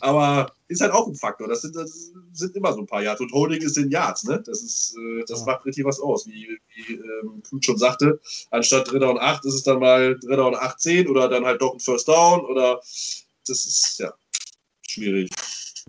[0.00, 1.48] Aber ist halt auch ein Faktor.
[1.48, 3.20] Das sind, das sind immer so ein paar Yards.
[3.20, 4.40] Und Holding ist in Yards, ne?
[4.46, 6.26] Das ist, äh, das macht richtig was aus.
[6.26, 8.20] Wie, wie ähm, Knut schon sagte,
[8.50, 11.60] anstatt Dritter und Acht ist es dann mal Dritter und Acht, zehn oder dann halt
[11.60, 12.80] doch ein First Down oder
[13.46, 14.14] das ist ja
[14.86, 15.30] schwierig.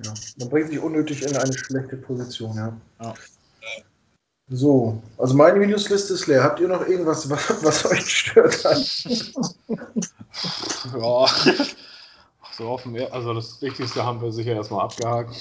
[0.03, 2.81] Ja, man bringt sich unnötig in eine schlechte Position, ja.
[3.01, 3.13] ja.
[4.51, 6.43] So, also meine Minusliste ist leer.
[6.43, 8.79] Habt ihr noch irgendwas, was, was euch gestört hat?
[10.99, 11.25] ja,
[12.57, 15.35] so offen, also das Wichtigste haben wir sicher erstmal abgehakt.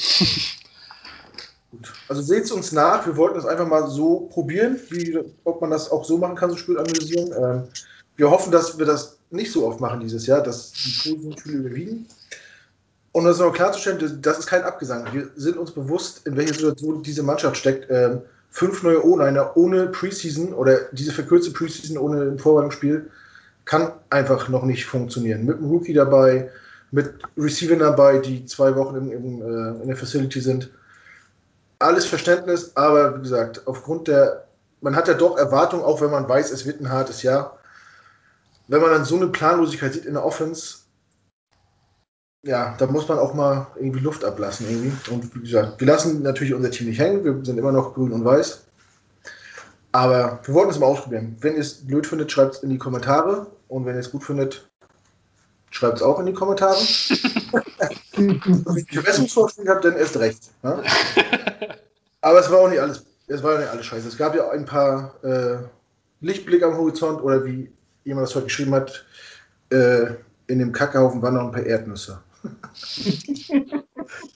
[1.70, 1.92] Gut.
[2.08, 3.06] Also seht es uns nach.
[3.06, 6.50] Wir wollten es einfach mal so probieren, wie, ob man das auch so machen kann,
[6.50, 7.32] so Spiel analysieren.
[7.32, 7.68] Ähm,
[8.16, 11.58] wir hoffen, dass wir das nicht so oft machen dieses Jahr, dass die positiven Spiele
[11.58, 12.06] überwiegen.
[13.12, 15.12] Und das noch klarzustellen, das ist kein Abgesang.
[15.12, 17.90] Wir sind uns bewusst, in welcher Situation diese Mannschaft steckt.
[17.90, 23.10] Ähm, fünf neue O-Liner ohne Preseason oder diese verkürzte Preseason ohne ein Vorbereitungsspiel
[23.64, 25.44] kann einfach noch nicht funktionieren.
[25.44, 26.50] Mit einem Rookie dabei,
[26.90, 30.70] mit Receivern dabei, die zwei Wochen im, im, äh, in der Facility sind.
[31.78, 34.46] Alles Verständnis, aber wie gesagt, aufgrund der,
[34.80, 37.58] man hat ja doch Erwartungen, auch wenn man weiß, es wird ein hartes Jahr.
[38.68, 40.78] Wenn man dann so eine Planlosigkeit sieht in der Offense,
[42.48, 44.92] ja, da muss man auch mal irgendwie Luft ablassen irgendwie.
[45.12, 48.12] Und wie gesagt, wir lassen natürlich unser Team nicht hängen, wir sind immer noch grün
[48.12, 48.64] und weiß.
[49.92, 51.36] Aber wir wollten es mal ausprobieren.
[51.40, 53.46] Wenn ihr es blöd findet, schreibt es in die Kommentare.
[53.68, 54.68] Und wenn ihr es gut findet,
[55.70, 56.76] schreibt es auch in die Kommentare.
[58.16, 60.50] wenn ihr Verbesserungsvorschläge habt, dann erst recht.
[60.62, 60.82] Ja?
[62.20, 64.08] Aber es war auch nicht alles es war nicht alles scheiße.
[64.08, 65.58] Es gab ja ein paar äh,
[66.20, 67.70] Lichtblicke am Horizont oder wie
[68.04, 69.04] jemand das heute geschrieben hat,
[69.70, 70.06] äh,
[70.46, 72.22] in dem Kackhaufen waren noch ein paar Erdnüsse.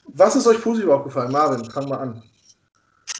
[0.08, 1.32] Was ist euch positiv aufgefallen?
[1.32, 2.22] Marvin, fang mal an.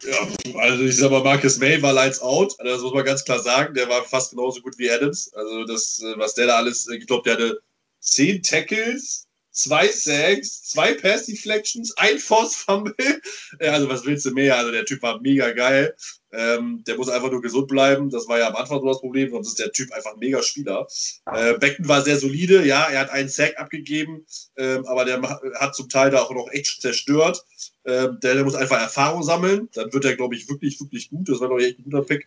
[0.03, 0.17] Ja,
[0.59, 2.59] also ich sag mal, Marcus May war lights out.
[2.59, 3.75] Also das muss man ganz klar sagen.
[3.75, 5.33] Der war fast genauso gut wie Adams.
[5.35, 7.63] Also das, äh, was der da alles, ich glaube, der hatte
[8.01, 12.95] zehn Tackles, zwei Sacks, zwei Pass Deflections, ein Force Fumble.
[13.61, 14.57] Also was willst du mehr?
[14.57, 15.95] Also der Typ war mega geil.
[16.33, 18.09] Ähm, der muss einfach nur gesund bleiben.
[18.09, 20.43] Das war ja am Anfang so das Problem, sonst ist der Typ einfach ein mega
[20.43, 20.87] Spieler.
[21.31, 24.25] Äh, Becken war sehr solide, ja, er hat einen Sack abgegeben,
[24.57, 25.21] ähm, aber der
[25.61, 27.45] hat zum Teil da auch noch echt zerstört.
[27.85, 29.69] Ähm, der, der, muss einfach Erfahrung sammeln.
[29.75, 31.29] Dann wird er, glaube ich, wirklich, wirklich gut.
[31.29, 32.27] Das war, ich, echt ein guter Pick.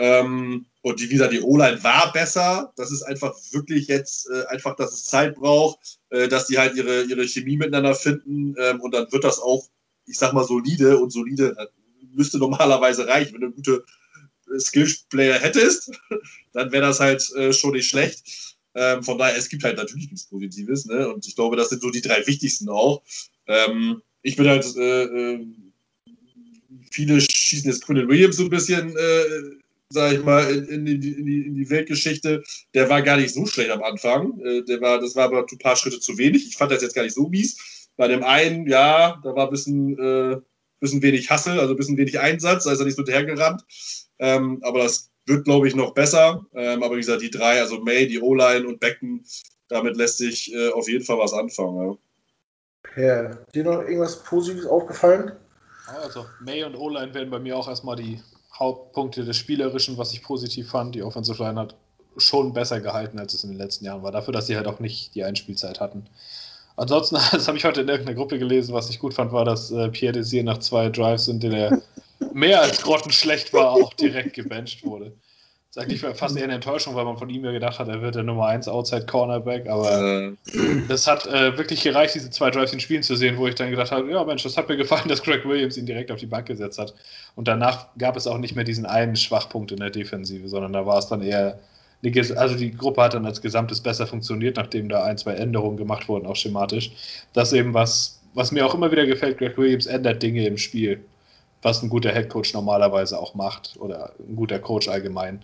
[0.00, 2.72] Ähm, und die, wie gesagt, die O-Line war besser.
[2.76, 6.74] Das ist einfach wirklich jetzt äh, einfach, dass es Zeit braucht, äh, dass die halt
[6.74, 8.54] ihre, ihre Chemie miteinander finden.
[8.58, 9.68] Ähm, und dann wird das auch,
[10.06, 11.66] ich sag mal, solide und solide äh,
[12.14, 13.34] müsste normalerweise reichen.
[13.34, 13.84] Wenn du gute
[14.50, 15.92] äh, Skillplayer hättest,
[16.54, 18.56] dann wäre das halt äh, schon nicht schlecht.
[18.74, 20.86] Ähm, von daher, es gibt halt natürlich nichts Positives.
[20.86, 21.12] Ne?
[21.12, 23.02] Und ich glaube, das sind so die drei wichtigsten auch.
[23.46, 25.44] Ähm, ich bin halt, äh,
[26.90, 28.96] viele schießen jetzt Quinn Williams so ein bisschen,
[29.90, 32.42] äh, sag ich mal, in, in, die, in, die, in, die, Weltgeschichte.
[32.74, 34.38] Der war gar nicht so schlecht am Anfang.
[34.40, 36.46] Äh, der war, das war aber ein paar Schritte zu wenig.
[36.46, 37.88] Ich fand das jetzt gar nicht so mies.
[37.96, 40.40] Bei dem einen, ja, da war ein bisschen, äh,
[40.80, 43.62] bisschen wenig Hassel, also ein bisschen wenig Einsatz, da ist er nicht so hergerannt.
[44.18, 46.46] Ähm, aber das wird, glaube ich, noch besser.
[46.54, 49.24] Ähm, aber wie gesagt, die drei, also May, die O-Line und Becken,
[49.68, 51.90] damit lässt sich äh, auf jeden Fall was anfangen.
[51.90, 51.98] Ja.
[52.82, 55.32] Per, dir noch irgendwas Positives aufgefallen?
[55.86, 58.20] Also, May und O-Line werden bei mir auch erstmal die
[58.60, 60.94] Hauptpunkte des Spielerischen, was ich positiv fand.
[60.94, 61.74] Die Offensive Line hat
[62.18, 64.12] schon besser gehalten, als es in den letzten Jahren war.
[64.12, 66.06] Dafür, dass sie halt auch nicht die Einspielzeit hatten.
[66.76, 69.70] Ansonsten, das habe ich heute in irgendeiner Gruppe gelesen, was ich gut fand, war, dass
[69.70, 71.82] äh, Pierre Desir nach zwei Drives, in denen er
[72.32, 75.12] mehr als grottenschlecht war, auch direkt gebencht wurde.
[75.72, 78.02] Das ist eigentlich fast eher eine Enttäuschung, weil man von ihm ja gedacht hat, er
[78.02, 80.32] wird der Nummer 1 Outside Cornerback, aber äh.
[80.88, 83.70] das hat äh, wirklich gereicht, diese zwei Drives in Spielen zu sehen, wo ich dann
[83.70, 86.26] gedacht habe, ja Mensch, das hat mir gefallen, dass Greg Williams ihn direkt auf die
[86.26, 86.92] Bank gesetzt hat.
[87.36, 90.86] Und danach gab es auch nicht mehr diesen einen Schwachpunkt in der Defensive, sondern da
[90.86, 91.60] war es dann eher,
[92.34, 96.08] also die Gruppe hat dann als Gesamtes besser funktioniert, nachdem da ein, zwei Änderungen gemacht
[96.08, 96.90] wurden, auch schematisch.
[97.32, 101.00] Das eben was, was mir auch immer wieder gefällt, Greg Williams ändert Dinge im Spiel
[101.62, 105.42] was ein guter Headcoach normalerweise auch macht oder ein guter Coach allgemein.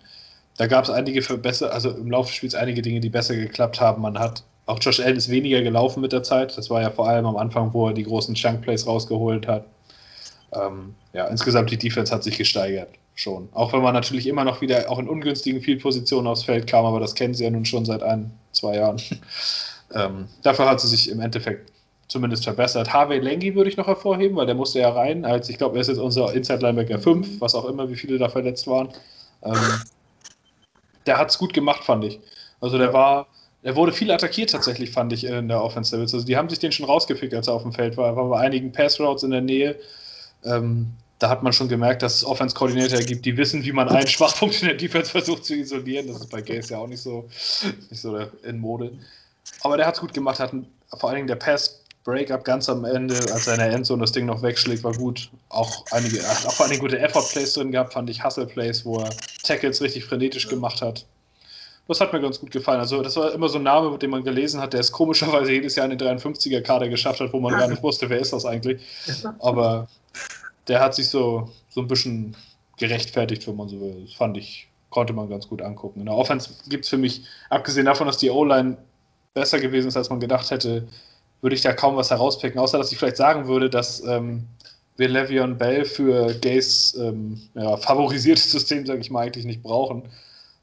[0.57, 3.79] Da gab es einige Verbesser, also im Laufe des Spiels einige Dinge, die besser geklappt
[3.79, 4.01] haben.
[4.01, 6.57] Man hat auch Josh Allen ist weniger gelaufen mit der Zeit.
[6.57, 9.65] Das war ja vor allem am Anfang, wo er die großen Chunk Plays rausgeholt hat.
[10.53, 13.49] Ähm, ja, insgesamt die Defense hat sich gesteigert schon.
[13.53, 16.99] Auch wenn man natürlich immer noch wieder auch in ungünstigen Field-Positionen aufs Feld kam, aber
[16.99, 19.01] das kennen sie ja nun schon seit ein, zwei Jahren.
[19.93, 21.71] ähm, dafür hat sie sich im Endeffekt
[22.07, 22.93] zumindest verbessert.
[22.93, 25.81] Harvey Lengi würde ich noch hervorheben, weil der musste ja rein, als ich glaube, er
[25.81, 28.89] ist jetzt unser Inside Linebacker 5, was auch immer, wie viele da verletzt waren.
[29.43, 29.81] Ähm,
[31.05, 32.19] der hat es gut gemacht, fand ich.
[32.61, 33.27] Also der war,
[33.63, 36.71] er wurde viel attackiert tatsächlich, fand ich, in der Offense Also die haben sich den
[36.71, 38.07] schon rausgepickt, als er auf dem Feld war.
[38.07, 39.75] Er war bei einigen Pass-Routes in der Nähe.
[40.43, 40.87] Ähm,
[41.19, 44.61] da hat man schon gemerkt, dass es Offense-Koordinator gibt, die wissen, wie man einen Schwachpunkt
[44.61, 46.07] in der Defense versucht zu isolieren.
[46.07, 47.27] Das ist bei Gaze ja auch nicht so,
[47.89, 48.91] nicht so in Mode.
[49.61, 50.51] Aber der hat es gut gemacht, hat
[50.97, 54.13] vor allen Dingen der Pass Breakup ganz am Ende, als er in der Endzone das
[54.13, 55.29] Ding noch wegschlägt, war gut.
[55.49, 59.09] Auch einige, auch allem gute Effort-Plays drin gehabt, fand ich Hustle-Plays, wo er
[59.43, 60.51] Tackles richtig frenetisch ja.
[60.51, 61.05] gemacht hat.
[61.89, 62.79] Das hat mir ganz gut gefallen.
[62.79, 65.51] Also, das war immer so ein Name, mit dem man gelesen hat, der es komischerweise
[65.51, 68.45] jedes Jahr in den 53er-Kader geschafft hat, wo man gar nicht wusste, wer ist das
[68.45, 68.81] eigentlich.
[69.39, 69.89] Aber
[70.69, 72.37] der hat sich so, so ein bisschen
[72.77, 74.03] gerechtfertigt, wenn man so will.
[74.05, 75.99] Das fand ich, konnte man ganz gut angucken.
[75.99, 78.77] In der Offense gibt es für mich, abgesehen davon, dass die O-Line
[79.33, 80.87] besser gewesen ist, als man gedacht hätte,
[81.41, 84.47] würde ich da kaum was herauspicken, außer dass ich vielleicht sagen würde, dass ähm,
[84.97, 90.03] wir Le'Veon Bell für Gays ähm, ja, favorisiertes System, sage ich mal, eigentlich nicht brauchen.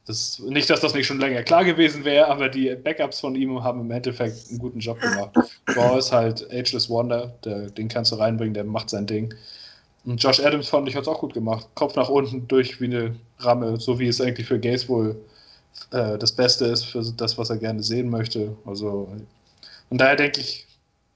[0.06, 3.62] Das, nicht, dass das nicht schon länger klar gewesen wäre, aber die Backups von ihm
[3.62, 5.30] haben im Endeffekt einen guten Job gemacht.
[5.74, 9.32] Raw ist halt Ageless Wonder, der, den kannst du reinbringen, der macht sein Ding.
[10.04, 11.66] Und Josh Adams fand ich hat es auch gut gemacht.
[11.74, 15.16] Kopf nach unten durch wie eine Ramme, so wie es eigentlich für Gays wohl
[15.92, 18.54] äh, das Beste ist, für das, was er gerne sehen möchte.
[18.66, 19.08] Also
[19.94, 20.66] und daher denke ich,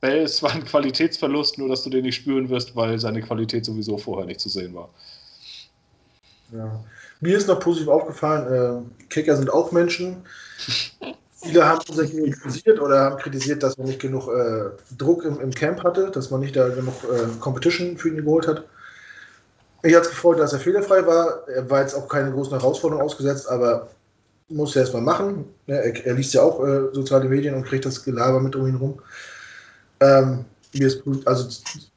[0.00, 3.64] Bell ist zwar ein Qualitätsverlust, nur dass du den nicht spüren wirst, weil seine Qualität
[3.64, 4.88] sowieso vorher nicht zu sehen war.
[6.52, 6.78] Ja.
[7.20, 10.18] Mir ist noch positiv aufgefallen, äh, Kicker sind auch Menschen.
[11.42, 15.50] Viele haben sich kritisiert oder haben kritisiert, dass man nicht genug äh, Druck im, im,
[15.50, 18.62] Camp hatte, dass man nicht da genug äh, Competition für ihn geholt hat.
[19.82, 21.48] Ich hat es gefreut, dass er fehlerfrei war.
[21.48, 23.88] Er war jetzt auch keine großen Herausforderungen ausgesetzt, aber
[24.48, 25.44] muss er erstmal machen.
[25.66, 28.66] Ja, er, er, liest ja auch äh, soziale Medien und kriegt das Gelaber mit um
[28.66, 29.00] ihn rum.
[30.00, 30.44] Ähm,
[31.24, 31.48] also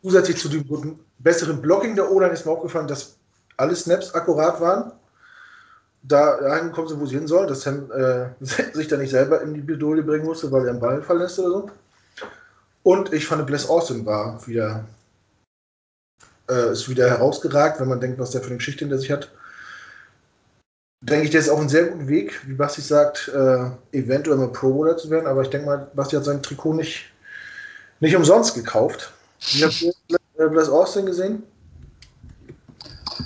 [0.01, 3.17] zusätzlich zu dem besseren Blocking der O-Line ist mir aufgefallen, dass
[3.57, 4.91] alle Snaps akkurat waren.
[6.03, 8.29] Da angekommen sind, wo sie hin sollen, dass Sam äh,
[8.73, 11.49] sich da nicht selber in die Bidole bringen musste, weil er einen Ball verlässt oder
[11.49, 11.69] so.
[12.83, 14.85] Und ich fand, Bless Austin war wieder,
[16.49, 19.31] äh, ist wieder herausgeragt, wenn man denkt, was der für eine Geschichte hinter sich hat.
[21.01, 24.49] Denke ich, der ist auf einem sehr guten Weg, wie Basti sagt, äh, eventuell mal
[24.49, 27.05] Pro Bowler zu werden, aber ich denke mal, Basti hat sein Trikot nicht,
[27.99, 29.11] nicht umsonst gekauft.
[29.39, 31.43] Ich habe Bless Austin gesehen.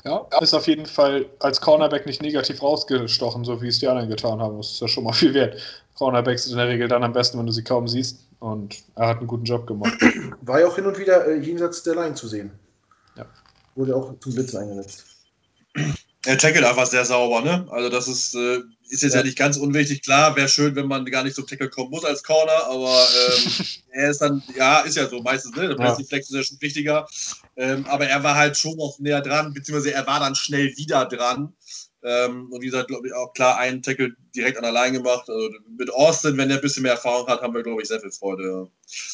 [0.03, 4.09] Ja, ist auf jeden Fall als Cornerback nicht negativ rausgestochen, so wie es die anderen
[4.09, 4.57] getan haben.
[4.57, 5.57] Das ist ja schon mal viel wert.
[5.95, 8.19] Cornerbacks sind in der Regel dann am besten, wenn du sie kaum siehst.
[8.39, 9.93] Und er hat einen guten Job gemacht.
[10.41, 12.51] War ja auch hin und wieder äh, jenseits der Line zu sehen.
[13.17, 13.25] Ja.
[13.75, 15.14] Wurde auch zum Blitzen eingesetzt.
[16.25, 17.67] Er tackelt einfach sehr sauber, ne?
[17.69, 19.19] Also das ist, äh, ist jetzt ja.
[19.19, 19.25] ja.
[19.25, 20.01] nicht ganz unwichtig.
[20.01, 23.65] Klar, wäre schön, wenn man gar nicht zum Tackle kommen muss als Corner, aber ähm,
[23.91, 25.69] er ist dann, ja, ist ja so meistens, ne?
[25.69, 25.95] Der ja.
[25.95, 27.07] Flex ist ja schon wichtiger.
[27.55, 31.05] Ähm, aber er war halt schon noch näher dran, beziehungsweise er war dann schnell wieder
[31.05, 31.53] dran.
[32.07, 35.27] Ähm, und wie gesagt, glaube ich, auch klar einen Tackle direkt an der Line gemacht.
[35.27, 37.99] Also mit Austin, wenn er ein bisschen mehr Erfahrung hat, haben wir, glaube ich, sehr
[37.99, 38.43] viel Freude.
[38.43, 38.67] Ja.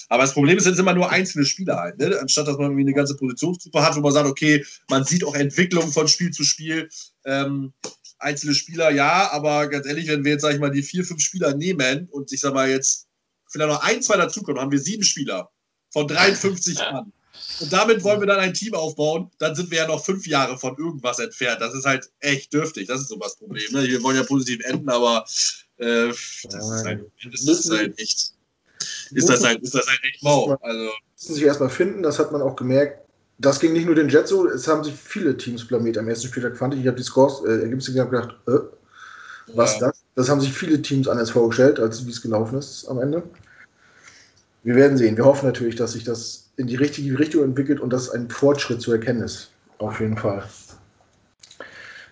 [0.10, 1.98] Aber das Problem ist, es sind immer nur einzelne Spieler halt.
[2.00, 2.20] Ne?
[2.20, 5.36] Anstatt dass man irgendwie eine ganze Positionsgruppe hat, wo man sagt, okay, man sieht auch
[5.36, 6.90] Entwicklung von Spiel zu Spiel.
[7.24, 7.72] Ähm,
[8.20, 11.22] einzelne Spieler, ja, aber ganz ehrlich, wenn wir jetzt, sag ich mal, die vier, fünf
[11.22, 13.08] Spieler nehmen und ich sag mal jetzt
[13.48, 15.50] vielleicht noch ein, zwei dazukommen, haben wir sieben Spieler
[15.92, 17.14] von 53 Mann.
[17.60, 19.30] Und damit wollen wir dann ein Team aufbauen.
[19.38, 21.62] Dann sind wir ja noch fünf Jahre von irgendwas entfernt.
[21.62, 22.88] Das ist halt echt dürftig.
[22.88, 23.72] Das ist so das Problem.
[23.72, 23.84] Ne?
[23.84, 25.26] Wir wollen ja positiv enden, aber
[25.78, 28.34] äh, das, ist halt, das ist halt echt.
[29.12, 30.58] Ist das halt, ist das halt echt mau.
[30.62, 30.90] Also.
[31.16, 33.00] Müssen sich erstmal finden, das hat man auch gemerkt.
[33.38, 36.28] Das ging nicht nur den Jets so, es haben sich viele Teams blamiert am ersten
[36.28, 36.82] Spieltag, fand ich.
[36.82, 38.60] Ich habe die Scores, äh, Ergebnisse gedacht, äh,
[39.54, 39.88] was ja.
[39.88, 40.04] das?
[40.16, 43.24] Das haben sich viele Teams anders vorgestellt, als wie es gelaufen ist am Ende.
[44.64, 45.18] Wir werden sehen.
[45.18, 48.82] Wir hoffen natürlich, dass sich das in die richtige Richtung entwickelt und dass ein Fortschritt
[48.82, 49.52] zu erkennen ist.
[49.80, 50.44] Auf jeden Fall.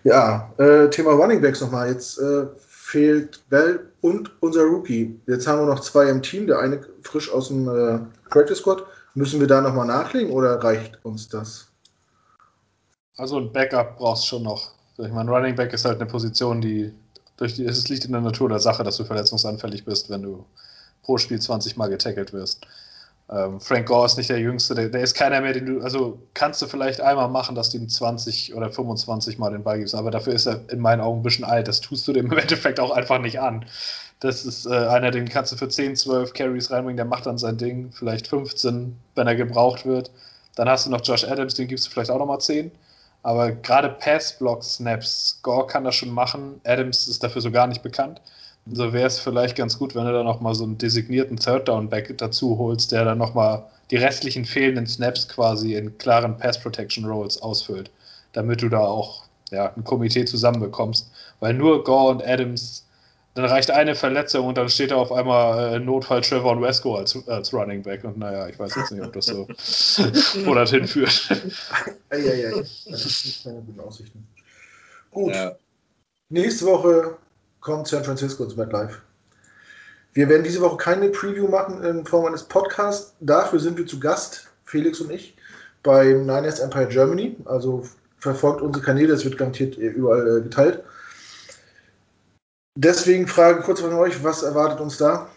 [0.04, 1.90] Ja, äh, Thema Running Backs nochmal.
[1.90, 5.20] Jetzt äh, fehlt Bell und unser Rookie.
[5.28, 8.84] Jetzt haben wir noch zwei im Team, der eine frisch aus dem äh, Practice Squad.
[9.14, 11.68] Müssen wir da nochmal nachlegen oder reicht uns das?
[13.18, 14.72] Also ein Backup brauchst du schon noch.
[14.98, 16.94] Ich meine, Running Back ist halt eine Position, die
[17.38, 20.46] durch die, es liegt in der Natur der Sache, dass du verletzungsanfällig bist, wenn du
[21.10, 22.68] pro Spiel 20 Mal getackelt wirst.
[23.32, 26.20] Ähm, Frank Gore ist nicht der Jüngste, der, der, ist keiner mehr, den du, also
[26.36, 29.96] kannst du vielleicht einmal machen, dass du ihm 20 oder 25 Mal den Ball gibst,
[29.96, 31.68] aber dafür ist er in meinen Augen ein bisschen alt.
[31.68, 33.66] Das tust du dem im Endeffekt auch einfach nicht an.
[34.20, 37.40] Das ist äh, einer, den kannst du für 10, 12 Carries reinbringen, der macht dann
[37.40, 40.12] sein Ding, vielleicht 15, wenn er gebraucht wird.
[40.56, 42.70] Dann hast du noch Josh Adams, den gibst du vielleicht auch nochmal 10.
[43.24, 48.22] Aber gerade Pass-Block-Snaps, Gore kann das schon machen, Adams ist dafür so gar nicht bekannt.
[48.72, 52.58] So wäre es vielleicht ganz gut, wenn du da nochmal so einen designierten Third-Down-Back dazu
[52.58, 57.90] holst, der dann nochmal die restlichen fehlenden Snaps quasi in klaren Pass-Protection-Rolls ausfüllt,
[58.34, 61.12] damit du da auch ja, ein Komitee zusammenbekommst.
[61.40, 62.86] Weil nur Gore und Adams,
[63.34, 66.96] dann reicht eine Verletzung und dann steht da auf einmal äh, Notfall Trevor und Wesco
[66.96, 68.04] als, als Running Back.
[68.04, 69.48] Und naja, ich weiß jetzt nicht, ob das so
[70.46, 71.30] wo das hinführt.
[72.10, 74.28] Eieiei, das ist keine guten Aussichten.
[75.12, 75.34] Gut.
[75.34, 75.56] Ja.
[76.30, 77.18] Nächste Woche
[77.62, 79.00] kommt San Francisco ins MetLife.
[80.14, 83.16] Wir werden diese Woche keine Preview machen in Form eines Podcasts.
[83.20, 85.36] Dafür sind wir zu Gast, Felix und ich,
[85.84, 87.36] beim Niners Empire Germany.
[87.46, 87.88] Also
[88.18, 90.84] verfolgt unsere Kanäle, es wird garantiert überall äh, geteilt.
[92.76, 95.30] Deswegen Frage kurz von euch, was erwartet uns da?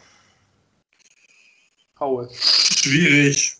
[1.98, 2.28] Haue.
[2.32, 3.56] Schwierig.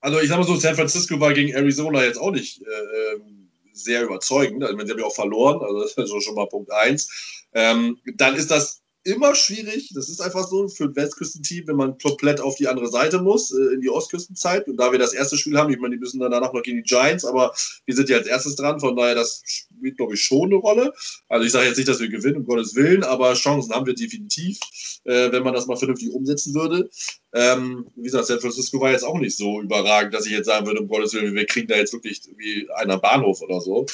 [0.00, 3.35] Also ich sag mal so, San Francisco war gegen Arizona jetzt auch nicht äh, ähm,
[3.76, 4.64] sehr überzeugend.
[4.64, 7.08] Also, sie haben ja auch verloren, also das ist schon mal Punkt 1.
[7.54, 9.90] Ähm, dann ist das immer schwierig.
[9.94, 13.52] Das ist einfach so für ein Westküstenteam, wenn man komplett auf die andere Seite muss,
[13.52, 14.66] äh, in die Ostküstenzeit.
[14.66, 16.78] Und da wir das erste Spiel haben, ich meine, die müssen dann danach noch gegen
[16.78, 17.54] die Giants, aber
[17.86, 18.80] wir sind ja als erstes dran.
[18.80, 20.92] Von daher, das spielt, glaube ich, schon eine Rolle.
[21.28, 23.94] Also ich sage jetzt nicht, dass wir gewinnen, um Gottes Willen, aber Chancen haben wir
[23.94, 24.58] definitiv,
[25.04, 26.90] äh, wenn man das mal vernünftig umsetzen würde.
[27.32, 30.66] Ähm, wie gesagt, San Francisco war jetzt auch nicht so überragend, dass ich jetzt sagen
[30.66, 33.86] würde, um Gottes Willen, wir kriegen da jetzt wirklich wie einer Bahnhof oder so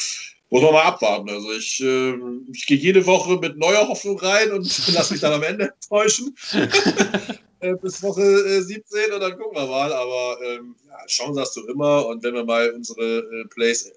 [0.53, 1.31] muss man mal abwarten.
[1.31, 2.13] Also ich, äh,
[2.53, 6.37] ich gehe jede Woche mit neuer Hoffnung rein und lasse mich dann am Ende enttäuschen.
[7.61, 9.91] äh, bis Woche äh, 17 und dann gucken wir mal.
[9.91, 12.05] Aber ähm, ja, Chancen hast du immer.
[12.05, 13.93] Und wenn wir mal unsere äh, Plays äh,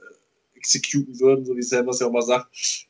[0.66, 2.48] exekuten würden, so wie Sam das ja auch mal sagt,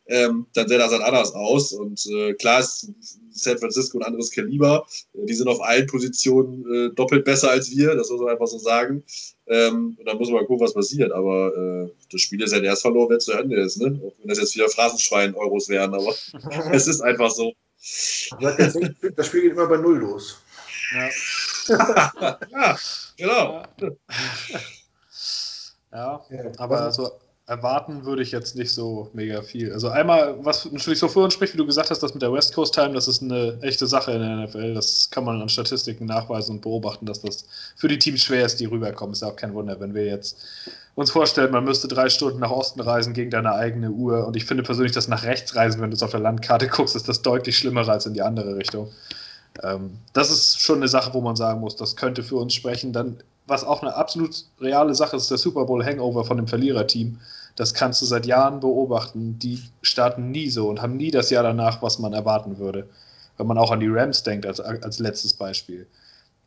[0.08, 1.74] ähm, dann sähe das halt anders aus.
[1.74, 2.92] Und äh, klar ist
[3.32, 4.88] San Francisco ein anderes Kaliber.
[5.14, 8.58] Die sind auf allen Positionen äh, doppelt besser als wir, das muss man einfach so
[8.58, 9.04] sagen.
[9.48, 11.12] Ähm, und dann muss man mal gucken, was passiert.
[11.12, 13.78] Aber äh, das Spiel ist ja erst verloren, wenn es zu Ende ist.
[13.78, 14.00] Ne?
[14.04, 16.16] Auch wenn das jetzt wieder Phrasenschwein-Euros wären, aber
[16.72, 17.54] es ist einfach so.
[19.16, 20.38] Das Spiel geht immer bei Null los.
[20.94, 21.10] Ja,
[22.52, 22.78] ja
[23.18, 23.64] genau.
[23.80, 23.90] Ja.
[25.96, 26.22] Ja,
[26.58, 27.10] aber also
[27.48, 29.72] erwarten würde ich jetzt nicht so mega viel.
[29.72, 32.34] Also einmal, was natürlich so für uns spricht, wie du gesagt hast, das mit der
[32.34, 34.74] West Coast Time, das ist eine echte Sache in der NFL.
[34.74, 38.60] Das kann man an Statistiken nachweisen und beobachten, dass das für die Teams schwer ist,
[38.60, 39.14] die rüberkommen.
[39.14, 40.38] Ist ja auch kein Wunder, wenn wir jetzt
[40.96, 44.26] uns vorstellen, man müsste drei Stunden nach Osten reisen gegen deine eigene Uhr.
[44.26, 46.96] Und ich finde persönlich, dass nach rechts reisen, wenn du es auf der Landkarte guckst,
[46.96, 48.90] ist das deutlich schlimmer als in die andere Richtung.
[49.62, 52.92] Ähm, das ist schon eine Sache, wo man sagen muss, das könnte für uns sprechen.
[52.92, 53.18] Dann,
[53.48, 57.20] was auch eine absolut reale Sache ist, der Super Bowl Hangover von dem Verliererteam.
[57.56, 59.40] Das kannst du seit Jahren beobachten.
[59.40, 62.90] Die starten nie so und haben nie das Jahr danach, was man erwarten würde.
[63.38, 65.88] Wenn man auch an die Rams denkt, als, als letztes Beispiel.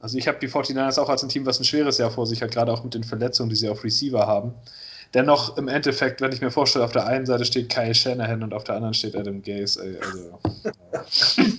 [0.01, 2.43] Also ich habe die 49ers auch als ein Team, was ein schweres Jahr vor sich
[2.43, 4.55] hat, gerade auch mit den Verletzungen, die sie auf Receiver haben.
[5.15, 8.53] Dennoch im Endeffekt, wenn ich mir vorstelle, auf der einen Seite steht Kyle Shanahan und
[8.53, 9.83] auf der anderen steht Adam Gaze.
[9.83, 10.39] Ey, also,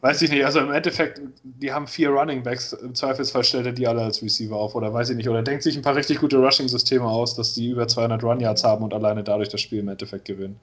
[0.00, 0.44] weiß ich nicht.
[0.44, 2.72] Also im Endeffekt, die haben vier Running Backs.
[2.72, 5.28] Im Zweifelsfall stellt er die alle als Receiver auf oder weiß ich nicht.
[5.28, 8.64] Oder denkt sich ein paar richtig gute Rushing-Systeme aus, dass die über 200 Run Yards
[8.64, 10.58] haben und alleine dadurch das Spiel im Endeffekt gewinnen.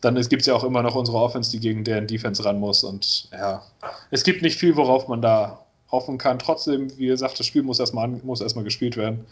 [0.00, 2.84] Dann gibt es ja auch immer noch unsere Offense, die gegen deren Defense ran muss.
[2.84, 3.62] Und ja,
[4.10, 6.38] es gibt nicht viel, worauf man da hoffen kann.
[6.38, 9.26] Trotzdem, wie gesagt, das Spiel muss erstmal, muss erstmal gespielt werden.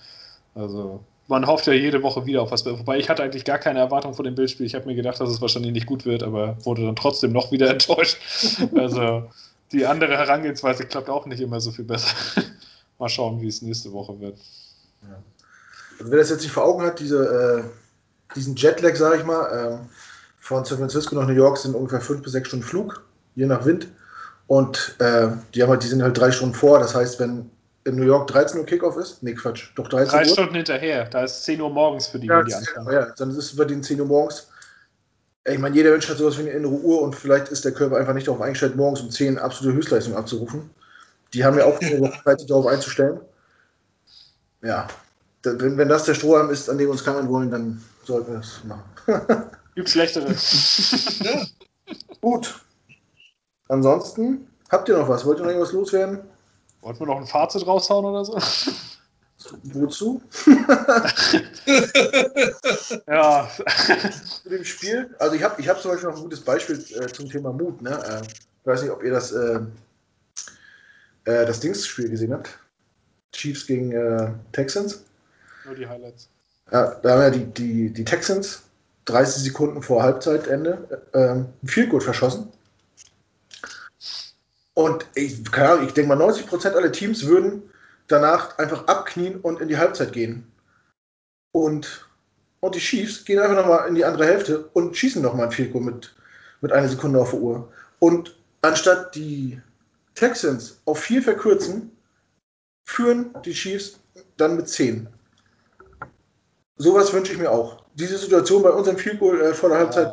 [0.55, 1.01] Also
[1.33, 2.67] man hofft ja jede Woche wieder auf was.
[2.67, 4.67] Wobei ich hatte eigentlich gar keine Erwartung vor dem Bildspiel.
[4.67, 7.51] Ich habe mir gedacht, dass es wahrscheinlich nicht gut wird, aber wurde dann trotzdem noch
[7.51, 8.19] wieder enttäuscht.
[8.77, 9.31] Also
[9.73, 12.15] die andere Herangehensweise klappt auch nicht immer so viel besser.
[12.99, 14.37] Mal schauen, wie es nächste Woche wird.
[15.03, 15.23] Ja.
[15.99, 19.47] Also wer das jetzt nicht vor Augen hat, diese, äh, diesen Jetlag, sage ich mal,
[19.47, 19.79] äh,
[20.39, 23.03] von San Francisco nach New York sind ungefähr fünf bis sechs Stunden Flug,
[23.37, 23.89] je nach Wind.
[24.49, 26.79] Und äh, die, haben halt, die sind halt drei Stunden vor.
[26.79, 27.51] Das heißt, wenn
[27.85, 30.25] in New York 13 Uhr Kickoff ist, nee, Quatsch, doch 13 Drei Uhr.
[30.25, 32.93] Drei Stunden hinterher, da ist 10 Uhr morgens für die, ja, die anfangen.
[32.93, 34.49] Ja, dann ist es über den 10 Uhr morgens.
[35.45, 37.97] Ich meine, jeder Mensch hat sowas wie eine innere Uhr und vielleicht ist der Körper
[37.97, 40.71] einfach nicht darauf eingestellt, morgens um 10 absolute Höchstleistung abzurufen.
[41.35, 43.21] Die haben ja auch eine Woche Zeit, sich darauf einzustellen.
[44.63, 44.87] Ja,
[45.43, 48.39] wenn, wenn das der Strohhalm ist, an dem wir uns kammern wollen, dann sollten wir
[48.39, 48.85] das machen.
[49.75, 50.35] Gibt schlechtere.
[52.21, 52.55] Gut.
[53.69, 55.25] Ansonsten, habt ihr noch was?
[55.25, 56.21] Wollt ihr noch irgendwas loswerden?
[56.83, 58.39] Wollten wir noch ein Fazit raushauen oder so?
[59.63, 60.23] Wozu?
[63.07, 63.51] ja.
[64.43, 65.15] Zu dem Spiel.
[65.19, 67.83] Also ich habe ich hab zum Beispiel noch ein gutes Beispiel äh, zum Thema Mut.
[67.83, 67.91] Ne?
[67.91, 69.61] Äh, ich weiß nicht, ob ihr das, äh,
[71.25, 72.59] äh das Dings-Spiel gesehen habt.
[73.33, 75.05] Chiefs gegen äh, Texans.
[75.65, 76.29] Nur die Highlights.
[76.71, 78.63] Ja, da haben ja die, die, die Texans
[79.07, 82.49] 30 Sekunden vor Halbzeitende äh, ein Field Goal verschossen.
[84.75, 87.71] Und ich, keine Ahnung, ich denke mal, 90 Prozent aller Teams würden
[88.09, 90.51] danach einfach abknien und in die Halbzeit gehen.
[91.53, 92.09] Und,
[92.61, 95.75] und die Chiefs gehen einfach nochmal in die andere Hälfte und schießen nochmal ein Field
[95.75, 96.15] mit,
[96.61, 97.73] mit einer Sekunde auf der Uhr.
[97.99, 99.61] Und anstatt die
[100.15, 101.91] Texans auf vier verkürzen,
[102.85, 104.01] führen die Chiefs
[104.37, 105.09] dann mit zehn.
[106.77, 107.85] Sowas wünsche ich mir auch.
[107.95, 110.13] Diese Situation bei unserem Field Goal äh, vor der Halbzeit.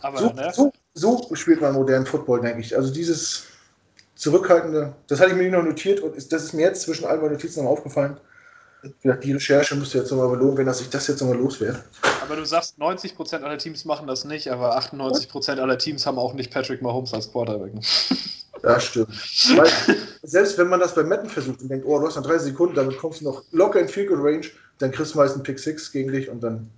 [0.00, 0.52] Aber, so, ne?
[0.54, 2.76] so, so, spielt man modernen Football, denke ich.
[2.76, 3.44] Also dieses
[4.14, 7.18] zurückhaltende, das hatte ich mir noch notiert und ist, das ist mir jetzt zwischen all
[7.18, 8.16] meinen Notizen noch aufgefallen.
[9.04, 11.82] Die Recherche müsste jetzt nochmal belohnen, wenn das ich das jetzt nochmal los wäre.
[12.22, 16.34] Aber du sagst, 90% aller Teams machen das nicht, aber 98% aller Teams haben auch
[16.34, 17.72] nicht Patrick Mahomes als Quarterback.
[18.62, 19.10] Das stimmt.
[19.58, 19.68] Weil,
[20.22, 22.74] selbst wenn man das bei Metten versucht und denkt, oh, du hast noch 30 Sekunden,
[22.74, 24.46] damit kommst du noch locker in Field Range,
[24.78, 26.70] dann kriegst du meist einen Pick 6 gegen dich und dann.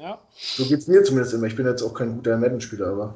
[0.00, 0.18] Ja.
[0.34, 1.46] So geht es mir zumindest immer.
[1.46, 3.14] Ich bin jetzt auch kein guter Madden-Spieler, aber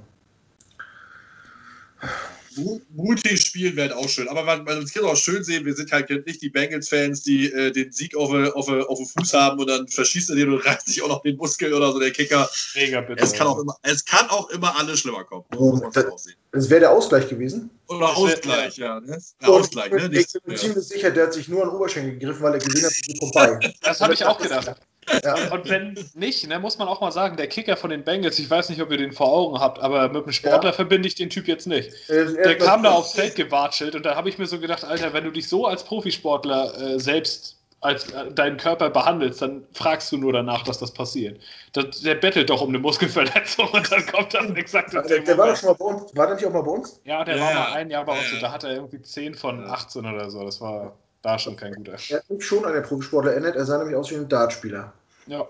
[2.91, 4.29] mutig spielen wäre auch schön.
[4.29, 7.71] Aber man, man kann auch schön sehen, wir sind halt nicht die Bengals-Fans, die äh,
[7.73, 10.87] den Sieg auf, auf, auf dem Fuß haben und dann verschießt er den und reißt
[10.87, 12.49] sich auch noch den Muskel oder so, der Kicker.
[12.75, 13.23] Mega bitte.
[13.23, 15.45] Es kann auch immer, es kann auch immer alles schlimmer kommen.
[15.93, 17.71] Das, das wäre der Ausgleich gewesen.
[17.89, 19.01] Oder Ausgleich, ja.
[19.01, 19.19] Ne?
[19.43, 20.11] Der Ausgleich, ne?
[20.13, 22.87] Ich bin mir ziemlich sicher, der hat sich nur an Oberschenkel gegriffen, weil er gesehen
[22.87, 23.59] hat, wie vorbei.
[23.83, 24.77] Das habe ich auch gedacht.
[25.23, 25.35] Ja.
[25.35, 28.39] Und, und, wenn nicht, ne, muss man auch mal sagen, der Kicker von den Bengals,
[28.39, 30.73] ich weiß nicht, ob ihr den vor Augen habt, aber mit dem Sportler ja.
[30.73, 31.91] verbinde ich den Typ jetzt nicht.
[32.09, 35.13] Äh, der kam da aufs Feld gewatschelt und da habe ich mir so gedacht, Alter,
[35.13, 40.11] wenn du dich so als Profisportler äh, selbst als äh, deinen Körper behandelst, dann fragst
[40.11, 41.39] du nur danach, dass das passiert.
[41.75, 45.49] Das, der bettelt doch um eine Muskelverletzung und dann kommt das exakt der, der war
[45.49, 46.17] doch schon mal bei uns.
[46.17, 47.01] War der nicht auch mal bei uns?
[47.05, 47.43] Ja, der ja.
[47.43, 50.31] war mal ein Jahr bei uns und da hat er irgendwie 10 von 18 oder
[50.31, 50.43] so.
[50.45, 51.97] Das war da schon kein guter.
[52.09, 54.93] Er hat mich schon an der Profisportler erinnert, er sah nämlich aus wie ein Dartspieler.
[55.27, 55.47] Ja,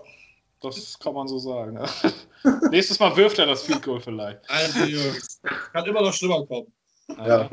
[0.61, 1.79] das kann man so sagen.
[2.69, 4.39] Nächstes Mal wirft er das Field Goal vielleicht.
[4.49, 5.41] Also Jungs,
[5.71, 6.67] kann immer noch schlimmer kommen.
[7.07, 7.49] Ja.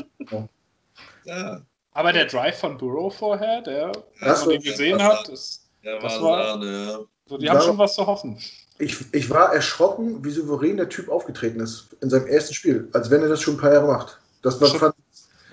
[1.25, 1.61] ja.
[1.93, 6.63] Aber der Drive von Burrow vorher, der, das man den gesehen hat, das, das war,
[6.63, 6.99] ja.
[7.27, 8.39] so, die haben schon was zu hoffen.
[8.79, 13.11] Ich, ich war erschrocken, wie souverän der Typ aufgetreten ist in seinem ersten Spiel, als
[13.11, 14.19] wenn er das schon ein paar Jahre macht.
[14.43, 14.95] Das war fand,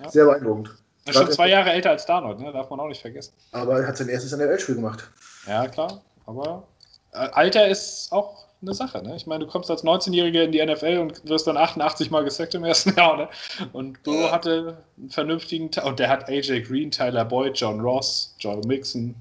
[0.01, 0.09] ja.
[0.09, 0.75] sehr beeindruckend.
[1.05, 2.51] Er ist schon zwei Jahre älter als Darnold, ne?
[2.51, 3.33] darf man auch nicht vergessen.
[3.51, 5.09] Aber er hat sein erstes NFL-Spiel gemacht.
[5.45, 6.67] Ja, klar, aber
[7.11, 9.01] Alter ist auch eine Sache.
[9.01, 9.15] Ne?
[9.15, 12.55] Ich meine, du kommst als 19-Jähriger in die NFL und wirst dann 88 Mal gesackt
[12.55, 13.17] im ersten Jahr.
[13.17, 13.29] Ne?
[13.73, 14.31] Und Burrow ja.
[14.31, 19.15] hatte einen vernünftigen, und der hat AJ Green, Tyler Boyd, John Ross, Joe Mixon.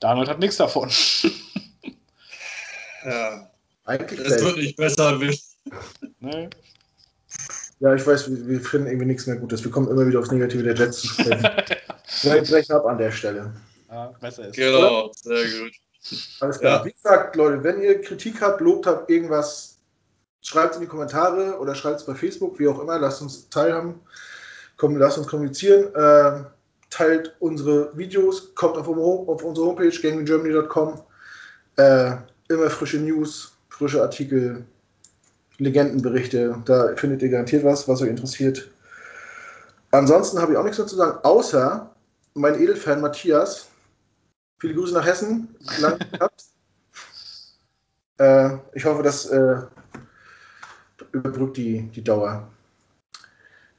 [0.00, 0.90] Donald hat nichts davon.
[3.04, 3.50] Ja.
[3.84, 5.18] Eigentlich es wird nicht besser.
[6.20, 6.48] Nee.
[7.80, 9.64] Ja, ich weiß, wir, wir, finden irgendwie nichts mehr Gutes.
[9.64, 11.42] Wir kommen immer wieder aufs Negative der Jets zu sprechen.
[12.22, 13.52] Wir brechen ab an der Stelle.
[13.88, 14.56] Ja, besser ist.
[14.56, 15.10] Genau, oder?
[15.14, 15.72] sehr gut.
[16.40, 16.78] Alles klar.
[16.78, 16.84] Ja.
[16.84, 19.78] Wie gesagt, Leute, wenn ihr Kritik habt, Lob habt, irgendwas,
[20.42, 22.98] schreibt es in die Kommentare oder schreibt es bei Facebook, wie auch immer.
[22.98, 24.00] Lasst uns teilhaben.
[24.76, 25.94] Komm, lasst uns kommunizieren.
[25.94, 26.44] Äh,
[26.90, 31.00] teilt unsere Videos, kommt auf, auf unsere Homepage gaminggermany.com.
[31.76, 32.12] Äh,
[32.48, 34.64] immer frische News, frische Artikel,
[35.58, 36.56] Legendenberichte.
[36.64, 38.70] Da findet ihr garantiert was, was euch interessiert.
[39.90, 41.90] Ansonsten habe ich auch nichts mehr zu sagen, außer
[42.34, 43.67] mein Edelfan Matthias
[44.58, 45.54] Viele Grüße nach Hessen.
[45.80, 45.98] Lang
[48.18, 49.62] äh, ich hoffe, das äh,
[51.12, 52.48] überbrückt die, die Dauer.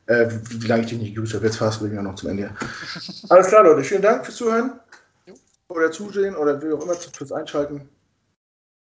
[0.06, 1.46] Äh, wie, wie lange ich dich nicht gegrüßt habe.
[1.46, 2.56] Jetzt fast bin ich noch zum Ende.
[3.30, 3.84] Alles klar, Leute.
[3.84, 4.80] Vielen Dank fürs Zuhören.
[5.26, 5.36] Jo.
[5.68, 7.88] Oder Zusehen oder wie auch immer fürs Einschalten.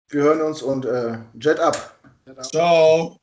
[0.08, 1.94] Wir hören uns und äh, Jet ab.
[2.42, 3.19] Ciao.